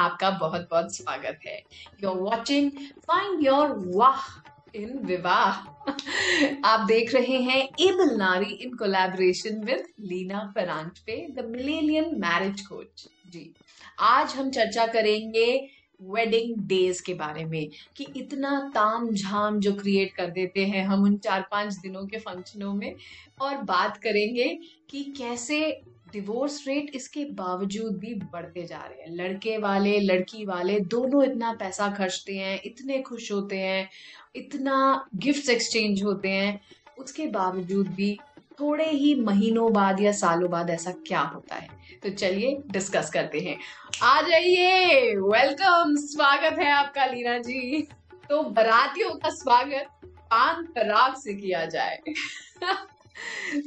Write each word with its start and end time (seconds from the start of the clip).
आपका 0.00 0.30
बहुत 0.40 0.68
बहुत 0.70 0.94
स्वागत 0.96 1.40
है। 1.46 1.62
You 2.02 2.10
are 2.10 2.16
watching 2.18 2.70
find 3.06 3.46
your 3.46 3.74
वाह 3.96 4.28
इन 4.74 4.98
विवाह 5.04 5.90
आप 6.66 6.86
देख 6.88 7.14
रहे 7.14 7.38
हैं 7.42 7.62
एबल 7.80 8.16
नारी 8.16 8.52
इन 8.54 8.74
कोलैबोरेशन 8.76 9.62
विद 9.64 9.84
लीना 10.02 10.52
पे 10.56 11.16
the 11.32 11.44
millennial 11.48 12.14
marriage 12.20 12.60
coach 12.66 13.08
ji, 13.32 13.52
आज 14.00 14.34
हम 14.34 14.50
चर्चा 14.50 14.86
करेंगे 14.86 15.46
वेडिंग 16.00 16.54
डेज़ 16.68 17.02
के 17.02 17.14
बारे 17.14 17.44
में, 17.44 17.68
कि 17.96 18.06
इतना 18.16 18.50
ताम 18.74 19.08
झाम 19.10 19.58
जो 19.60 19.72
क्रिएट 19.74 20.12
कर 20.12 20.30
देते 20.30 20.64
हैं 20.66 20.84
हम 20.84 21.02
उन 21.04 21.16
चार 21.18 21.46
पाँच 21.50 21.74
दिनों 21.74 22.04
के 22.06 22.18
फंक्शनों 22.18 22.72
में, 22.74 22.94
और 23.40 23.56
बात 23.64 23.96
करेंगे 23.96 24.48
कि 24.90 25.02
कैसे 25.18 25.60
डिवोर्स 26.12 26.64
रेट 26.68 26.90
इसके 26.94 27.24
बावजूद 27.24 27.98
भी 27.98 28.14
बढ़ते 28.14 28.62
जा 28.62 28.78
रहे 28.78 29.02
हैं। 29.02 29.16
लड़के 29.16 29.58
वाले, 29.58 30.00
लड़की 30.00 30.44
वाले 30.44 30.80
दोनों 30.80 31.24
इतना 31.24 31.52
पैसा 31.52 31.88
खर्चते 31.88 32.36
हैं, 32.36 32.60
इतने 32.64 33.02
खुश 33.02 33.32
होते 33.32 33.58
हैं, 33.58 33.90
इतना 34.36 35.08
गिफ्ट्स 35.14 35.48
एक्सचेंज 35.48 36.02
होते 36.02 36.28
हैं, 36.28 36.60
उसके 36.98 37.26
बावजूद 37.26 37.88
भी 37.88 38.18
थोड़े 38.60 38.90
ही 38.90 39.14
महीनों 39.14 39.72
बाद 39.72 40.00
या 40.00 40.12
सालों 40.12 40.50
बाद 40.50 40.70
ऐसा 40.70 40.90
क्या 40.90 41.20
होता 41.20 41.54
है? 41.54 41.68
तो 42.02 42.10
चलिए 42.10 42.58
डिस्कस 42.70 43.10
करते 43.10 43.40
हैं। 43.40 43.58
आ 44.02 44.22
जाइए! 44.22 45.00
वेलकम 45.16 45.96
स्वागत 45.96 46.58
है 46.58 46.70
आपका, 46.70 47.04
लीना 47.04 47.38
जी। 47.38 47.88
तो 48.28 48.42
बरातियों 48.42 49.10
का 49.10 49.30
स्वागत 49.30 49.86
पान 50.04 50.64
पराग 50.64 51.14
से 51.14 51.34
किया 51.34 51.64
जाए। 51.64 51.98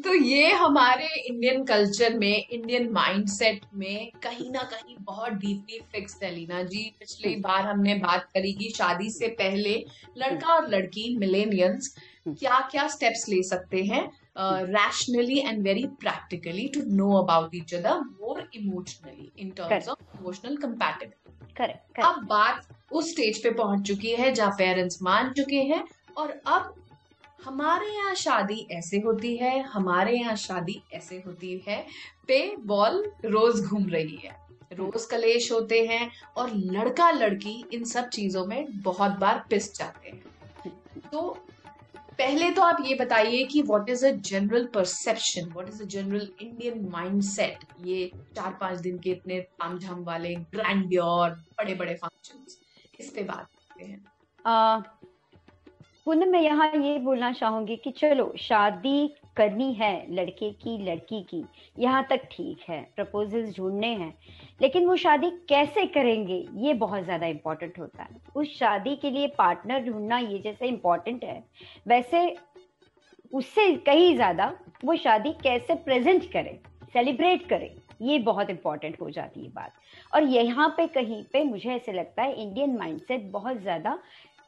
तो 0.03 0.13
ये 0.13 0.51
हमारे 0.51 1.07
इंडियन 1.19 1.63
कल्चर 1.63 2.13
में 2.13 2.45
इंडियन 2.49 2.89
माइंडसेट 2.91 3.65
में 3.73 4.11
कहीं 4.23 4.49
ना 4.51 4.63
कहीं 4.63 4.95
बहुत 5.01 5.33
डीपली 5.33 5.79
फिक्स 5.91 6.19
है 6.23 6.31
लीना 6.35 6.61
जी। 6.63 6.83
पिछली 6.99 7.35
बार 7.35 7.61
हमने 7.61 7.95
बात 7.95 8.27
करी 8.33 8.53
कि 8.53 8.69
शादी 8.69 9.09
से 9.09 9.27
पहले 9.39 9.75
लड़का 10.17 10.53
और 10.53 10.69
लड़की 10.69 11.15
मिलेनियंस 11.17 11.95
क्या 12.27 12.59
क्या 12.71 12.87
स्टेप्स 12.87 13.27
ले 13.29 13.41
सकते 13.43 13.83
हैं 13.83 14.03
rationally 14.37 15.39
and 15.39 15.63
very 15.63 15.83
practically 15.99 16.67
to 16.67 16.81
know 16.95 17.11
about 17.13 17.55
each 17.55 17.73
other 17.73 17.99
more 17.99 18.47
emotionally 18.55 19.31
in 19.39 19.49
terms 19.57 19.89
of 19.89 20.19
emotional 20.19 20.55
compatibility 20.57 22.01
अब 22.01 22.23
बात 22.25 22.67
उस 22.91 23.11
स्टेज 23.11 23.43
पे 23.43 23.49
पहुँच 23.51 23.87
चुकी 23.87 24.11
है 24.15 24.31
जहाँ 24.33 24.51
पेरेंट्स 24.57 25.01
मान 25.01 25.31
चुके 25.33 25.61
हैं 25.63 25.83
और 26.17 26.31
अब 26.47 26.73
हमारे 27.45 27.87
यहाँ 27.87 28.13
शादी 28.15 28.67
ऐसे 28.71 28.97
होती 28.99 29.35
है, 29.37 29.59
हमारे 29.63 30.17
यहाँ 30.17 30.35
शादी 30.35 30.81
ऐसे 30.93 31.23
होती 31.25 31.63
है। 31.67 31.85
पे 32.27 32.55
बॉल 32.65 33.03
रोज 33.25 33.61
घूम 33.61 33.87
रही 33.89 34.15
है। 34.15 34.41
रोज 34.71 35.05
कलेश 35.05 35.51
होते 35.51 35.79
हैं 35.87 36.09
और 36.37 36.51
लड़का 36.55 37.09
लड़की 37.11 37.63
इन 37.73 37.83
सब 37.83 38.07
चीज़ों 38.09 38.45
में 38.45 38.81
बहुत 38.81 39.11
बार 39.11 39.43
पिस 39.49 39.73
जाते 39.77 40.09
हैं। 40.09 40.21
तो 41.11 41.29
पहले 42.17 42.49
तो 42.51 42.61
आप 42.61 42.77
ये 42.85 42.95
बताइए 42.95 43.43
कि 43.43 43.61
what 43.61 43.89
is 43.89 44.05
a 44.05 44.09
general 44.21 44.65
perception 44.73 45.49
what 45.49 45.69
is 45.69 45.81
a 45.83 45.85
general 45.85 46.27
Indian 46.41 46.85
mindset 46.89 47.65
ये 47.85 48.11
चार 48.35 48.57
पाँच 48.61 48.79
दिन 48.79 48.99
के 48.99 49.11
इतने 49.11 49.39
तामझाम 49.39 50.03
वाले 50.03 50.35
ग्रैंड 50.55 50.85
बड़े 51.57 51.73
बड़े 51.73 51.93
फ़ंक्शन 51.95 52.45
इस 52.99 53.09
पे 53.09 53.23
बात 53.23 53.47
करते 53.47 53.85
हैं। 53.85 54.01
पुनः 56.07 56.25
मैं 56.25 56.41
यहाँ 56.41 56.67
ये 56.67 56.97
बोलना 56.99 57.31
चाहूँगी 57.31 57.75
कि 57.75 57.91
चलो, 57.91 58.33
शादी 58.39 59.07
करनी 59.37 59.71
है 59.73 60.15
लड़के 60.15 60.49
की, 60.53 60.77
लड़की 60.85 61.21
की, 61.23 61.43
यहाँ 61.79 62.05
तक 62.09 62.27
ठीक 62.31 62.63
है 62.69 62.81
प्रपोजल्स 62.95 63.55
ढूँढने 63.57 63.87
हैं, 63.87 64.13
लेकिन 64.61 64.85
वो 64.87 64.95
शादी 64.95 65.29
कैसे 65.49 65.85
करेंगे, 65.87 66.45
ये 66.57 66.73
बहुत 66.75 67.03
ज़्यादा 67.03 67.27
इम्पोर्टेंट 67.27 67.79
होता 67.79 68.03
है। 68.03 68.09
उस 68.35 68.57
शादी 68.57 68.95
के 68.95 69.11
लिए 69.11 69.27
पार्टनर 69.37 69.83
ढूंढना 69.85 70.17
ये 70.17 70.39
जैसे 70.39 70.67
इम्पोर्टेंट 70.67 71.23
है। 71.23 71.43
वैसे 71.87 72.35
उससे 73.33 73.71
कहीं 73.77 74.13
ज़्यादा 74.15 74.53
वो 74.85 74.95
शादी 74.97 75.31
कैसे 75.43 75.75
प्रेजेंट 75.77 76.31
करें 76.31 76.57
सेलिब्रेट 76.93 77.47
करें, 77.49 77.69
ये 78.01 78.17
बहुत 78.21 78.49
इंपॉर्टेंट 78.49 78.99
हो 79.01 79.09
जाती 79.09 79.43
है 79.43 79.51
बात। 79.51 79.73
और 80.13 80.23
यहाँ 80.25 80.67
पे 80.77 80.87
कहीं 80.89 81.23
पे 81.33 81.43
मुझे 81.43 81.69
ऐसे 81.71 81.91
लगता 81.91 82.23
है 82.23 82.41
इंडियन 82.43 82.77
माइंडसेट 82.77 83.31
बहुत 83.31 83.61
ज़्यादा 83.61 83.97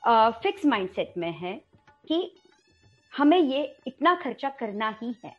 फिक्स 0.06 0.66
माइंडसेट 0.66 1.14
में 1.18 1.32
है 1.34 1.54
कि 2.08 2.32
हमें 3.14 3.40
ये 3.40 3.64
इतना 3.88 4.16
खर्चा 4.16 4.50
करना 4.60 4.90
ही 5.02 5.16
है 5.26 5.36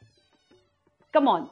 कम 1.15 1.29
ऑन 1.29 1.49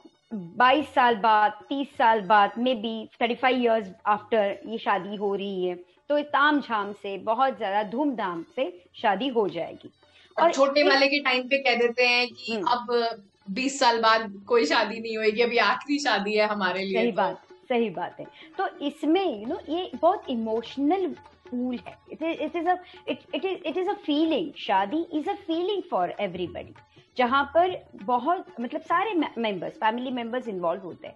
22 0.59 0.85
साल 0.95 1.15
बाद 1.17 1.59
30 1.71 1.97
साल 1.97 2.21
बाद 2.27 2.53
maybe 2.75 2.93
thirty 3.21 3.35
five 3.35 3.61
years 3.61 3.91
after 4.07 4.57
ये 4.65 4.77
शादी 4.77 5.15
हो 5.15 5.33
रही 5.35 5.65
है 5.65 5.75
तो 6.09 6.21
ताम 6.31 6.59
झाम 6.61 6.91
से 6.93 7.17
बहुत 7.25 7.57
ज़्यादा 7.57 7.83
धूमधाम 7.89 8.43
से 8.55 8.71
शादी 8.95 9.27
हो 9.29 9.47
जाएगी 9.49 9.91
और 10.37 10.51
छोटे 10.53 10.83
वाले 10.83 11.07
के 11.07 11.19
टाइम 11.19 11.47
पे 11.49 11.57
कह 11.59 11.75
देते 11.75 12.07
हैं 12.07 12.27
कि 12.29 12.53
हम्म। 12.53 12.67
अब 12.67 13.25
20 13.55 13.79
साल 13.79 13.99
बाद 14.01 14.31
कोई 14.47 14.65
शादी 14.65 14.99
नहीं 14.99 15.17
होगी 15.17 15.41
अभी 15.41 15.57
आखिरी 15.63 15.99
शादी 15.99 16.33
है 16.33 16.47
हमारे 16.47 16.83
लिए 16.83 16.99
सही 16.99 17.11
तो। 17.11 17.17
बात 17.17 17.41
सही 17.69 17.89
बात 17.91 18.19
है 18.19 18.25
तो 18.57 18.67
इसमें 18.87 19.23
यू 19.23 19.47
नो 19.47 19.59
ये 19.69 19.89
बहुत 19.95 20.29
इमोशनल 20.29 21.07
फूल 21.49 21.79
है. 21.87 21.97
इट 22.11 23.77
इज़ 23.77 23.89
अ 23.89 23.93
फीलिंग 23.95 24.51
शादी 24.57 25.05
is 25.13 25.29
a 25.29 25.33
feeling 25.47 25.83
for 25.91 26.13
everybody 26.19 26.73
जहाँ 27.17 27.43
पर 27.53 27.77
बहुत 27.95 28.45
मतलब 28.59 28.81
सारे 28.83 29.13
मेंबर्स 29.37 29.73
फैमिली 29.73 30.11
मेंबर्स 30.11 30.47
इन्वॉल्व 30.47 30.81
होते 30.81 31.07
हैं. 31.07 31.15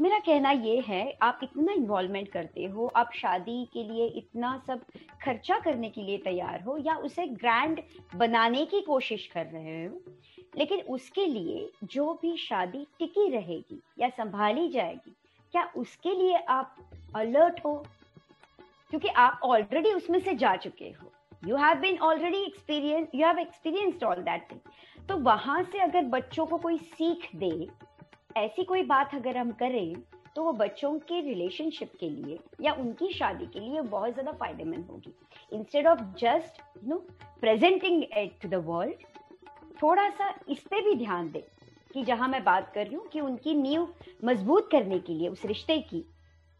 मेरा 0.00 0.18
कहना 0.18 0.50
ये 0.50 0.78
है, 0.80 1.18
आप 1.22 1.40
इतना 1.42 1.72
इन्वॉल्वमेंट 1.72 2.28
करते 2.28 2.64
हो, 2.64 2.86
आप 2.96 3.10
शादी 3.14 3.64
के 3.72 3.82
लिए 3.84 4.06
इतना 4.08 4.56
सब 4.66 4.80
खर्चा 5.24 5.58
करने 5.58 5.88
के 5.90 6.02
लिए 6.02 6.18
तैयार 6.18 6.62
हो 6.62 6.76
या 6.78 6.94
उसे 6.98 7.26
ग्रैंड 7.26 7.80
बनाने 8.16 8.64
की 8.66 8.80
कोशिश 8.80 9.26
कर 9.26 9.46
रहे 9.46 9.84
हो, 9.84 10.00
लेकिन 10.58 10.80
उसके 10.90 11.26
लिए 11.26 11.68
जो 11.84 12.12
भी 12.22 12.36
शादी 12.38 12.86
टिकी 12.98 13.28
रहेगी 13.30 13.80
या 13.98 14.08
संभाली 14.10 14.68
जाएगी, 14.68 15.14
क्या 15.54 15.64
उसके 15.76 16.14
लिए 16.14 16.36
आप 16.36 16.76
अलर्ट 17.16 17.60
हो? 17.64 17.84
क्योंकि 18.92 19.08
आप 19.08 19.40
ऑलरेडी 19.44 19.92
उसमें 19.92 20.18
से 20.20 20.34
जा 20.34 20.54
चुके 20.56 20.84
हो। 20.92 21.10
You 21.42 21.56
have 21.56 21.78
been 21.80 21.98
already 22.00 22.42
experience 22.46 23.08
you 23.14 23.26
have 23.26 23.38
experienced 23.38 24.04
all 24.04 24.22
that 24.22 24.50
thing 24.50 25.06
तो 25.08 25.16
वहाँ 25.20 25.62
से 25.62 25.78
अगर 25.80 26.02
बच्चों 26.08 26.46
को 26.46 26.58
कोई 26.58 26.76
सीख 26.78 27.28
दे, 27.36 27.68
ऐसी 28.36 28.64
कोई 28.64 28.82
बात 28.84 29.14
अगर 29.14 29.36
हम 29.36 29.50
करें 29.60 29.94
तो 30.36 30.44
वो 30.44 30.52
बच्चों 30.54 30.92
के 31.00 31.20
रिलेशनशिप 31.20 31.92
के 32.00 32.10
लिए 32.10 32.38
या 32.60 32.72
उनकी 32.74 33.12
शादी 33.12 33.46
के 33.46 33.60
लिए 33.60 33.80
बहुत 33.80 34.12
ज़्यादा 34.12 34.32
फ़ायदेमंद 34.32 34.86
होगी। 34.90 35.14
Instead 35.52 35.86
of 35.86 36.00
just 36.18 36.62
you 36.76 36.88
know 36.88 36.96
presenting 37.40 38.02
it 38.02 38.38
to 38.42 38.48
the 38.48 38.64
world 38.66 39.04
थोड़ा 39.82 40.08
सा 40.10 40.34
इस 40.48 40.62
पे 40.70 40.80
भी 40.80 40.94
ध्यान 40.96 41.30
दे 41.30 41.46
कि 41.94 42.02
जहाँ 42.04 42.28
मैं 42.28 42.44
बात 42.44 42.72
कर 42.74 42.86
रही 42.86 42.94
हूँ 42.94 43.06
कि 43.12 43.20
उनकी 43.20 43.54
नींव 43.54 43.88
मज़बूत 44.24 44.68
करने 44.72 44.98
के 44.98 45.12
लिए, 45.12 45.28
उस 45.28 45.44
रिश्ते 45.46 45.78
की 45.80 46.04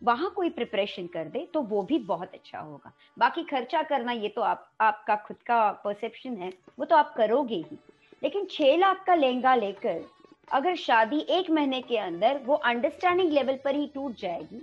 वहाँ 0.02 0.30
कोई 0.36 0.50
प्रिपरेशन 0.50 1.06
कर 1.06 1.28
दे 1.28 1.46
तो 1.54 1.60
वो 1.62 1.82
भी 1.82 1.98
बहुत 2.06 2.34
अच्छा 2.34 2.58
होगा। 2.58 2.92
बाकी 3.18 3.42
खर्चा 3.44 3.82
करना 3.82 4.12
ये 4.12 4.28
तो 4.28 4.42
आप 4.42 4.70
आपका 4.80 5.16
खुद 5.26 5.36
का 5.46 5.70
परसेप्शन 5.84 6.36
है 6.36 6.52
वो 6.78 6.84
तो 6.84 6.96
आप 6.96 7.14
करोगे 7.16 7.56
ही। 7.56 7.78
लेकिन 8.22 8.47
छह 8.50 8.77
लाख 8.77 9.04
का 9.06 9.15
लहंगा 9.15 9.54
लेकर 9.54 10.04
अगर 10.48 10.74
शादी 10.77 11.18
एक 11.30 11.50
महीने 11.50 11.80
के 11.82 11.98
अंदर 11.98 12.41
वो 12.44 12.54
अंडरस्टैंडिंग 12.54 13.32
लेवल 13.32 13.59
पर 13.65 13.74
ही 13.77 13.86
टूट 13.94 14.16
जाएगी 14.18 14.60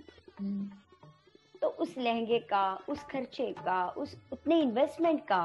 तो 1.61 1.67
उस 1.67 1.97
लहंगे 1.97 2.39
का 2.49 2.63
उस 2.89 3.03
खर्चे 3.03 3.51
का 3.55 3.87
उस 3.97 4.15
उतने 4.33 4.59
इन्वेस्टमेंट 4.61 5.25
का 5.27 5.39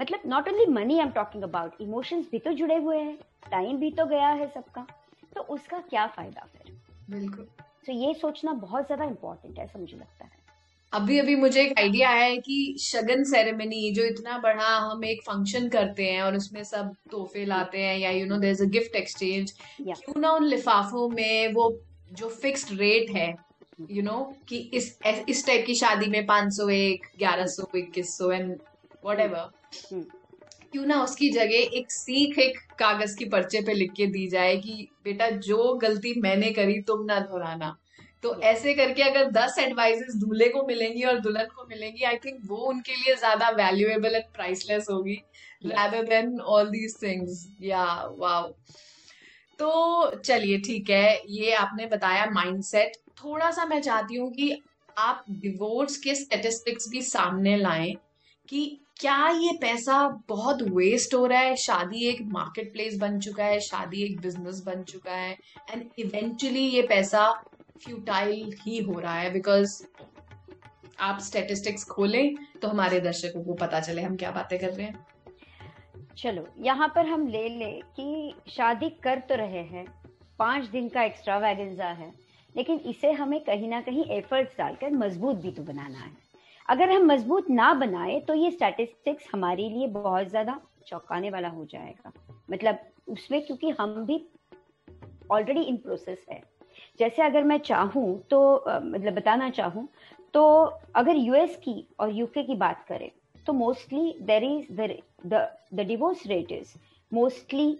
मतलब 0.00 0.20
not 0.26 0.48
only 0.48 0.66
money 0.72 0.98
I 0.98 1.04
am 1.04 1.10
talking 1.12 1.42
about 1.44 1.80
emotions 1.80 2.28
भी 2.32 2.38
तो 2.38 2.52
जुड़े 2.52 2.76
हुए 2.76 2.98
हैं 2.98 3.16
टाइम 3.50 3.76
भी 3.76 3.90
तो 3.90 4.06
गया 4.06 4.28
है 4.30 4.46
सबका 4.48 4.86
तो 5.34 5.40
उसका 5.54 5.80
क्या 5.80 6.06
फ़ायदा 6.06 6.46
फिर? 6.46 6.72
बिल्कुल। 7.10 7.48
तो 7.86 7.92
ये 7.92 8.14
सोचना 8.14 8.52
बहुत 8.52 8.86
ज़्यादा 8.86 9.04
इम्पोर्टेंट 9.04 9.58
है 9.58 9.64
ऐसा 9.64 9.78
मुझे 9.78 9.96
लगता 9.96 10.24
है। 10.24 10.36
अभी 10.92 11.18
अभी 11.18 11.34
मुझे 11.36 11.62
एक 11.62 11.78
आइडिया 11.78 12.10
आया 12.10 12.24
है 12.24 12.36
कि 12.36 12.76
शगन 12.80 13.24
सेरेमनी 13.24 13.90
जो 13.92 14.04
इतना 14.04 14.38
बड़ा 14.38 14.68
हम 14.76 15.04
एक 15.04 15.22
फ़ंक्शन 15.22 15.68
करते 15.68 16.04
हैं 16.04 16.22
और 16.22 16.36
उसमें 16.36 16.62
सब 16.64 16.94
तोहफे 17.10 17.44
लाते 17.44 17.78
हैं 17.78 17.98
या 17.98 18.10
you 18.10 18.26
know 18.26 18.36
there 18.36 18.62
a 18.62 18.68
gift 18.68 18.96
exchange 18.96 19.52
क्यों 19.80 20.20
ना 20.20 20.30
उन 20.30 20.44
लिफाफों 20.44 21.08
में 21.08 21.52
वो 21.54 21.70
जो 22.12 22.28
फिक्स्ड 22.28 22.78
रेट 22.78 23.10
है 23.10 23.28
यू 23.80 23.96
you 23.96 24.04
नो 24.04 24.12
know, 24.12 24.48
कि 24.48 24.56
इस 24.56 24.98
इस 25.28 25.46
टाइप 25.46 25.66
की 25.66 25.74
शादी 25.74 26.06
में 26.06 26.24
पाँच 26.26 26.52
सौ 26.52 26.68
एक 26.68 27.06
ग्यारह 27.18 27.46
सौ 27.46 27.78
इक्कीस 27.78 28.16
सौ 28.18 28.30
एंड 28.32 28.56
वट 29.04 29.20
एवर 29.20 30.17
क्यों 30.72 30.84
ना 30.86 31.02
उसकी 31.02 31.28
जगह 31.30 31.76
एक 31.78 31.90
सीख 31.92 32.38
एक 32.38 32.58
कागज़ 32.78 33.16
की 33.16 33.24
पर्चे 33.24 33.60
पे 33.60 33.74
लिख 33.74 33.92
के 33.92 34.06
दी 34.06 34.26
जाए 34.28 34.56
कि 34.56 34.88
बेटा 35.04 35.28
जो 35.30 35.72
गलती 35.74 36.20
मैंने 36.20 36.50
करी 36.52 36.80
तुम 36.82 37.04
ना 37.04 37.18
दोहराना। 37.20 37.76
तो 38.22 38.34
ऐसे 38.42 38.74
करके 38.74 39.02
अगर 39.02 39.30
दस 39.30 39.58
एडवाइजेस 39.58 40.14
दूल्हे 40.14 40.48
को 40.48 40.66
मिलेंगी 40.66 41.02
और 41.02 41.18
दुल्हन 41.20 41.46
को 41.56 41.66
मिलेंगी 41.70 42.04
आई 42.04 42.16
थिंक 42.16 42.40
वो 42.46 42.56
उनके 42.56 42.92
लिए 42.92 43.14
ज़्यादा 43.14 43.50
वैल्यूएबल 43.50 44.14
एंड 44.14 44.24
प्राइसलेस 44.34 44.86
होगी 44.90 45.18
rather 45.66 46.04
then 46.08 46.40
all 46.40 46.68
these 46.70 46.96
things 47.02 47.46
या 47.62 47.84
वाओ 48.18 48.48
तो 49.58 50.16
चलिए 50.16 50.58
ठीक 50.58 50.90
है 50.90 51.22
ये 51.28 51.52
आपने 51.52 51.86
बताया 51.86 52.26
माइंडसेट 52.26 52.96
थोड़ा 53.24 53.50
सा 53.50 53.64
मैं 53.64 53.80
चाहती 53.82 54.14
हूँ 54.14 54.30
कि 54.32 54.62
आप 54.98 55.24
डिवोर्स 55.30 55.96
के 55.96 56.14
स्टेटिस्टिक्स 56.14 56.88
भी 56.88 57.02
सामने 57.02 57.56
लाएँ 57.56 57.94
कि 58.48 58.80
क्या 59.00 59.28
ये 59.30 59.50
पैसा 59.60 59.96
बहुत 60.28 60.62
वेस्ट 60.70 61.14
हो 61.14 61.26
रहा 61.26 61.40
है? 61.40 61.54
शादी 61.56 62.06
एक 62.08 62.22
मार्केट 62.28 62.72
प्लेस 62.72 62.96
बन 62.98 63.18
चुका 63.20 63.44
है, 63.44 63.60
शादी 63.60 64.02
एक 64.04 64.20
बिज़नेस 64.20 64.62
बन 64.66 64.82
चुका 64.82 65.12
है 65.12 65.36
एंड 65.70 65.84
इवेंचुअली 65.98 66.60
ये 66.60 66.82
पैसा 66.82 67.30
फ्यूटाइल 67.84 68.52
ही 68.60 68.78
हो 68.82 68.98
रहा 69.00 69.14
है 69.14 69.32
बिकॉज़ 69.32 69.82
आप 71.00 71.20
स्टेटिस्टिक्स 71.20 71.84
खोलें 71.84 72.34
तो 72.62 72.68
हमारे 72.68 73.00
दर्शकों 73.00 73.44
को 73.44 73.54
पता 73.56 73.80
चले 73.80 74.02
हम 74.02 74.16
क्या 74.16 74.30
बातें 74.30 74.58
कर 74.58 74.68
रहे 74.68 74.86
हैं। 74.86 75.06
चलो, 76.18 76.46
यहाँ 76.58 76.88
पर 76.88 77.06
हम 77.06 77.26
ले 77.28 77.48
ले 77.48 77.72
कि 77.96 78.34
शादी 78.50 78.88
कर 79.04 79.18
तो 79.18 79.34
रहे 79.34 79.62
हैं, 79.64 79.84
पाँच 80.38 80.64
दिन 80.66 80.88
का 80.88 81.02
एक्स्ट्रा 81.02 81.38
वैगेंजा 81.38 81.88
है, 81.88 82.12
लेकिन 82.54 82.80
इसे 82.86 83.12
हमें 83.12 83.40
कहीं 83.40 83.68
ना 83.68 83.80
कहीं 83.80 84.04
एफर्ट्स 84.12 84.58
डालकर 84.58 84.90
मज़बूत 84.96 85.36
भी 85.36 85.50
तो 85.50 85.62
बनाना 85.62 85.98
है। 85.98 86.27
अगर 86.68 86.90
हम 86.90 87.04
मज़बूत 87.06 87.48
ना 87.50 87.72
बनाए 87.74 88.18
तो 88.20 88.34
ये 88.34 88.50
स्टैटिस्टिक्स 88.50 89.28
हमारे 89.32 89.68
लिए 89.68 89.86
बहुत 89.88 90.28
ज़्यादा 90.28 90.60
चौंकाने 90.86 91.30
वाला 91.30 91.48
हो 91.48 91.64
जाएगा। 91.64 92.12
मतलब 92.50 92.78
उसमें 93.08 93.40
क्योंकि 93.46 93.70
हम 93.70 93.94
भी 94.06 94.20
ऑलरेडी 95.30 95.60
इन 95.60 95.76
प्रोसेस 95.76 96.24
है। 96.30 96.40
जैसे 97.00 97.22
अगर 97.22 97.44
मैं 97.44 97.58
चाहूँ 97.58 98.18
तो 98.30 98.40
मतलब 98.66 99.14
बताना 99.14 99.48
चाहूँ 99.50 99.88
तो 100.34 100.44
अगर 100.96 101.16
यूएस 101.16 101.56
की 101.56 101.84
और 102.00 102.10
यूके 102.10 102.42
की 102.42 102.54
बात 102.56 102.84
करें 102.88 103.10
तो 103.46 103.52
mostly 103.52 104.14
there 104.22 104.44
is 104.44 104.72
the 105.26 105.80
divorce 105.80 106.26
rate 106.26 106.52
is 106.52 106.74
mostly 107.12 107.72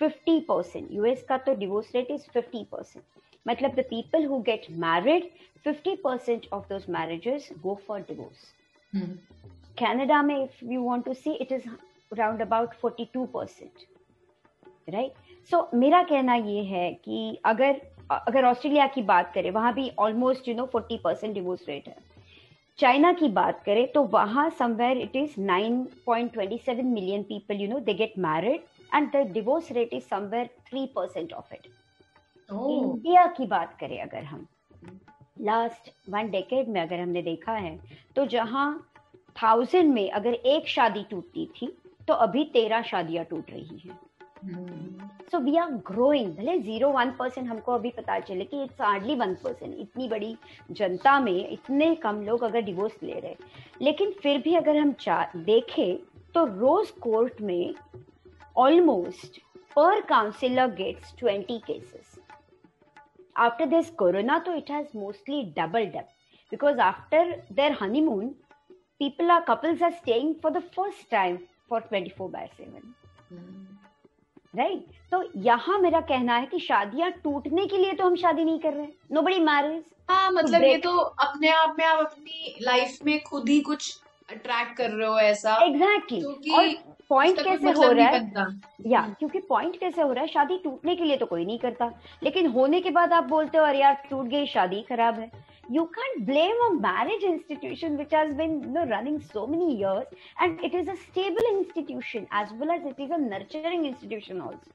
fifty 0.00 0.38
percent 0.40 0.88
US 0.92 1.22
का 1.22 1.36
तो 1.38 1.54
divorce 1.54 1.94
rate 1.94 2.10
is 2.10 2.22
fifty 2.32 2.64
percent 2.72 3.04
मतलब 3.46 3.74
the 3.74 3.84
people 3.90 4.24
who 4.26 4.38
get 4.42 4.66
married 4.78 5.30
fifty 5.64 5.94
percent 6.04 6.46
of 6.52 6.68
those 6.68 6.84
marriages 6.90 7.48
go 7.62 7.74
for 7.86 8.00
divorce 8.08 8.52
Canada 9.78 10.22
में 10.22 10.36
if 10.42 10.64
you 10.64 10.82
want 10.84 11.04
to 11.04 11.14
see 11.14 11.32
it 11.34 11.52
is 11.52 11.68
around 11.68 12.42
about 12.42 12.74
forty 12.74 13.08
two 13.14 13.26
percent 13.34 13.86
right 14.88 15.12
so 15.50 15.68
मेरा 15.74 16.02
कहना 16.02 16.34
ये 16.34 16.62
है 16.64 16.92
कि 16.94 17.38
अगर 17.44 17.80
अगर 18.10 18.44
Australia 18.44 18.86
की 18.86 19.02
बात 19.02 19.32
करें 19.34 19.50
वहाँ 19.50 19.72
भी 19.74 19.90
almost 19.98 20.48
you 20.48 20.54
know 20.54 20.66
forty 20.72 20.96
percent 21.04 21.32
divorce 21.34 21.64
rate 21.68 21.88
है। 21.88 21.96
चाइना 22.78 23.12
की 23.12 23.28
बात 23.28 23.62
करें 23.66 23.86
तो 23.92 24.02
वहाँ 24.12 24.48
somewhere 24.58 24.98
it 24.98 25.16
is 25.16 25.40
nine 25.40 25.82
point 26.06 26.32
twenty 26.32 26.58
seven 26.58 26.86
million 26.86 27.22
people 27.22 27.60
you 27.60 27.68
know 27.68 27.78
they 27.80 27.94
get 27.94 28.14
married 28.18 28.60
and 28.94 29.10
the 29.12 29.26
divorce 29.32 29.70
rate 29.72 29.92
is 29.94 30.04
somewhere 30.04 30.46
three 30.66 30.86
percent 30.96 31.32
of 31.32 31.54
it 31.54 31.66
India 32.50 33.26
की 33.26 33.46
बात 33.46 33.76
करें 33.80 34.00
अगर 34.02 34.24
हम। 34.24 34.46
लास्ट 35.40 35.90
वन 36.10 36.30
डेकेड 36.30 36.68
में 36.68 36.80
अगर 36.80 37.00
हमने 37.00 37.22
देखा 37.22 37.52
है 37.52 37.78
तो 38.16 38.24
जहाँ 38.26 38.66
थाउज़ेंड 39.42 39.92
में 39.94 40.10
अगर 40.10 40.34
एक 40.34 40.68
शादी 40.68 41.04
टूटती 41.10 41.46
थी 41.56 41.76
तो 42.08 42.14
अभी 42.14 42.44
तेरह 42.44 42.82
शादियाँ 42.82 43.24
टूट 43.24 43.50
रही 43.50 43.78
हैं। 43.78 43.98
सो 45.30 45.38
वी 45.38 45.56
आर 45.56 45.70
ग्रोइंग 45.86 46.34
भले 46.36 46.58
ज़ीरो 46.58 46.90
वन 46.90 47.10
परसेंट 47.10 47.48
हमको 47.48 47.72
अभी 47.72 47.90
पता 47.90 48.18
चले 48.20 48.44
कि 48.44 48.62
इट्स 48.62 48.80
हार्डली 48.80 49.14
वन 49.14 49.34
परसेंट 49.34 49.74
इतनी 49.78 50.08
बड़ी 50.08 50.36
जनता 50.70 51.18
में 51.20 51.48
इतने 51.48 51.94
कम 51.94 52.22
लोग 52.22 52.42
अगर 52.42 52.60
डिवोर्स 52.60 53.02
ले 53.02 53.20
रहे 53.20 53.34
लेकिन 53.82 54.12
फिर 54.22 54.40
भी 54.42 54.54
अगर 54.54 54.76
हम 54.76 54.94
देखें 55.36 55.96
तो 56.34 56.44
रोज 56.44 56.90
कोर्ट 56.90 57.40
में 57.40 57.74
almost 58.56 59.40
per 59.76 60.02
counselor 60.02 60.68
gets 60.68 61.12
20 61.20 61.60
cases. 61.66 62.13
After 63.36 63.66
this 63.66 63.90
corona, 63.90 64.42
though, 64.44 64.56
it 64.56 64.68
has 64.68 64.94
mostly 64.94 65.52
doubled 65.56 65.96
up 65.96 66.08
because 66.52 66.78
after 66.78 67.42
their 67.50 67.72
honeymoon, 67.72 68.34
people 69.00 69.30
are 69.30 69.42
couples 69.44 69.82
are 69.82 69.92
staying 69.92 70.36
for 70.40 70.50
the 70.50 70.60
first 70.60 71.10
time 71.10 71.40
for 71.68 71.80
24 71.80 72.30
by 72.30 72.48
7. 72.56 72.94
Right 74.56 74.72
right? 74.72 75.10
तो 75.10 75.22
यहाँ 75.42 75.78
मेरा 75.78 76.00
कहना 76.08 76.36
है 76.36 76.46
कि 76.46 76.58
शादियाँ 76.58 77.10
टूटने 77.22 77.66
के 77.66 77.78
लिए 77.78 77.92
तो 77.92 78.04
हम 78.04 78.16
शादी 78.16 78.44
नहीं 78.44 78.58
कर 78.60 78.72
रहे 78.72 78.86
नो 79.12 79.22
बड़ी 79.22 79.38
मैरिज 79.40 79.82
हाँ 80.10 80.30
मतलब 80.32 80.60
तो 80.60 80.66
ये 80.66 80.76
तो 80.78 80.90
अपने 80.98 81.48
आप 81.50 81.74
में 81.78 81.84
आप 81.84 81.98
अपनी 81.98 82.54
लाइफ 82.62 82.98
में 83.06 83.22
खुद 83.22 83.48
ही 83.48 83.60
कुछ 83.68 83.98
अट्रैक्ट 84.30 84.76
कर 84.76 84.90
रहे 84.90 85.08
हो 85.08 85.18
ऐसा 85.18 85.54
एग्जैक्टली 85.64 86.20
exactly. 86.20 86.58
और 86.58 86.94
पॉइंट 87.08 87.38
कैसे 87.38 87.66
मतलब 87.66 87.76
हो 87.84 87.90
रहा 87.92 88.08
है 88.08 88.46
या 88.90 89.00
क्योंकि 89.18 89.40
पॉइंट 89.48 89.78
कैसे 89.80 90.02
हो 90.02 90.12
रहा 90.12 90.22
है 90.22 90.28
शादी 90.28 90.58
टूटने 90.64 90.94
के 90.96 91.04
लिए 91.04 91.16
तो 91.16 91.26
कोई 91.26 91.44
नहीं 91.44 91.58
करता 91.58 91.90
लेकिन 92.22 92.46
होने 92.52 92.80
के 92.80 92.90
बाद 92.98 93.12
आप 93.12 93.24
बोलते 93.28 93.58
हो 93.58 93.64
अरे 93.64 93.80
यार 93.80 94.02
टूट 94.10 94.26
गई 94.28 94.46
शादी 94.54 94.82
खराब 94.90 95.20
है 95.20 95.30
you 95.70 95.82
can't 95.92 96.26
blame 96.26 96.58
a 96.64 96.74
marriage 96.78 97.22
institution 97.22 97.96
which 97.96 98.10
has 98.12 98.32
been 98.34 98.62
you 98.62 98.70
know, 98.70 98.86
running 98.86 99.20
so 99.20 99.46
many 99.46 99.76
years 99.76 100.04
and 100.38 100.60
it 100.60 100.74
is 100.74 100.88
a 100.88 100.96
stable 100.96 101.46
institution 101.50 102.26
as 102.30 102.52
well 102.52 102.70
as 102.70 102.84
it 102.84 102.98
is 102.98 103.10
a 103.10 103.18
nurturing 103.18 103.86
institution 103.86 104.40
also 104.40 104.70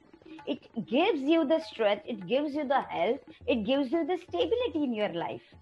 it 0.46 0.66
gives 0.86 1.20
you 1.20 1.44
the 1.46 1.60
strength 1.60 2.02
it 2.06 2.26
gives 2.26 2.54
you 2.54 2.64
the 2.64 2.80
health 2.80 3.20
it 3.46 3.64
gives 3.64 3.92
you 3.92 4.04
the 4.04 4.18
stability 4.26 4.82
in 4.82 4.92
your 4.92 5.10
life 5.10 5.54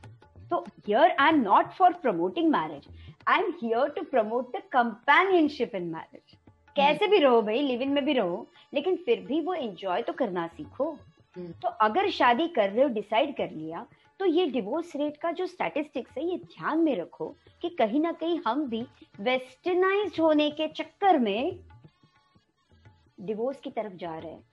so 0.51 0.65
here 0.87 1.11
i'm 1.19 1.43
not 1.43 1.77
for 1.77 1.93
promoting 2.07 2.51
marriage. 2.51 2.89
I'm 3.27 3.53
here 3.61 3.89
to 3.97 4.05
promote 4.05 4.53
the 4.53 4.63
companionship 4.75 5.75
in 5.75 5.91
marriage. 5.93 6.37
कैसे 6.77 7.07
भी 7.07 7.19
रहो 7.19 7.43
भाई 7.43 7.63
live 7.63 7.83
in 7.83 7.91
में 7.93 8.05
भी 8.05 8.13
रहो 8.13 8.47
लेकिन 8.75 8.97
फिर 9.07 9.21
भी 9.27 9.41
वो 9.41 9.55
एंजॉय 9.55 10.03
तो 10.03 10.13
करना 10.13 10.47
सीखो। 10.47 10.97
तो 11.63 11.69
अगर 11.87 12.11
शादी 12.11 12.47
कर 12.57 12.71
रहे 12.71 12.83
हो 12.83 12.89
डिसाइड 12.95 13.37
कर 13.37 13.51
लिया 13.51 13.87
तो 14.21 14.27
ये 14.27 14.47
डिवोर्स 14.51 14.95
रेट 14.97 15.17
का 15.23 15.31
जो 15.33 15.47
स्टैटिस्टिक्स 15.47 16.17
है 16.19 16.25
ये 16.31 16.37
ध्यान 16.37 16.79
में 16.85 16.95
रखो 16.97 17.35
कि 17.63 17.69
कहीं 17.79 18.01
ना 18.01 18.13
कहीं 18.21 18.41
हम 18.47 18.65
भी 18.71 18.85
वेस्टर्नाइज 19.21 20.21
होने 20.21 20.51
के 20.51 20.69
चक्कर 20.69 21.19
में 21.19 21.59
डिवोर्स 23.21 23.61
की 23.61 23.71
तरफ़ 23.71 23.93
जा 23.97 24.19
रहे 24.19 24.31
हैं। 24.33 24.48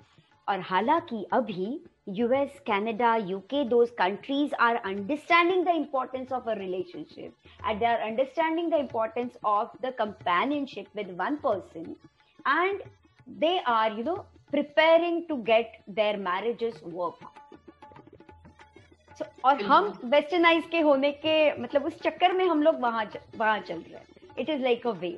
और 0.47 0.59
हालाँकि 0.69 1.25
अभी 1.33 1.79
US 2.17 2.59
Canada 2.67 3.15
UK 3.15 3.63
those 3.69 3.89
countries 3.99 4.53
are 4.61 4.75
understanding 4.75 5.65
the 5.65 5.75
importance 5.75 6.31
of 6.31 6.49
a 6.49 6.53
relationship 6.57 7.67
and 7.67 7.79
they 7.79 7.85
are 7.85 7.99
understanding 7.99 8.71
the 8.71 8.75
importance 8.79 9.37
of 9.45 9.77
the 9.81 9.93
companionship 9.99 10.87
with 10.95 11.15
one 11.21 11.35
person 11.45 11.95
and 12.45 12.83
they 13.39 13.57
are 13.59 13.97
you 13.97 14.03
know 14.03 14.15
preparing 14.51 15.21
to 15.29 15.35
get 15.43 15.79
their 15.89 16.17
marriages 16.27 16.81
work 16.85 17.31
और 19.45 19.61
हम 19.63 19.93
westernise 20.05 20.63
के 20.71 20.79
होने 20.81 21.11
के 21.25 21.35
मतलब 21.61 21.85
उस 21.85 22.01
चक्कर 22.01 22.33
में 22.33 22.45
हम 22.45 22.61
लोग 22.63 22.79
वहाँ 22.81 23.05
वहाँ 23.37 23.59
चल 23.59 23.75
रहे 23.75 23.95
हैं। 23.95 24.35
It 24.39 24.49
is 24.49 24.61
like 24.61 24.87
a 24.87 24.91
way 24.91 25.17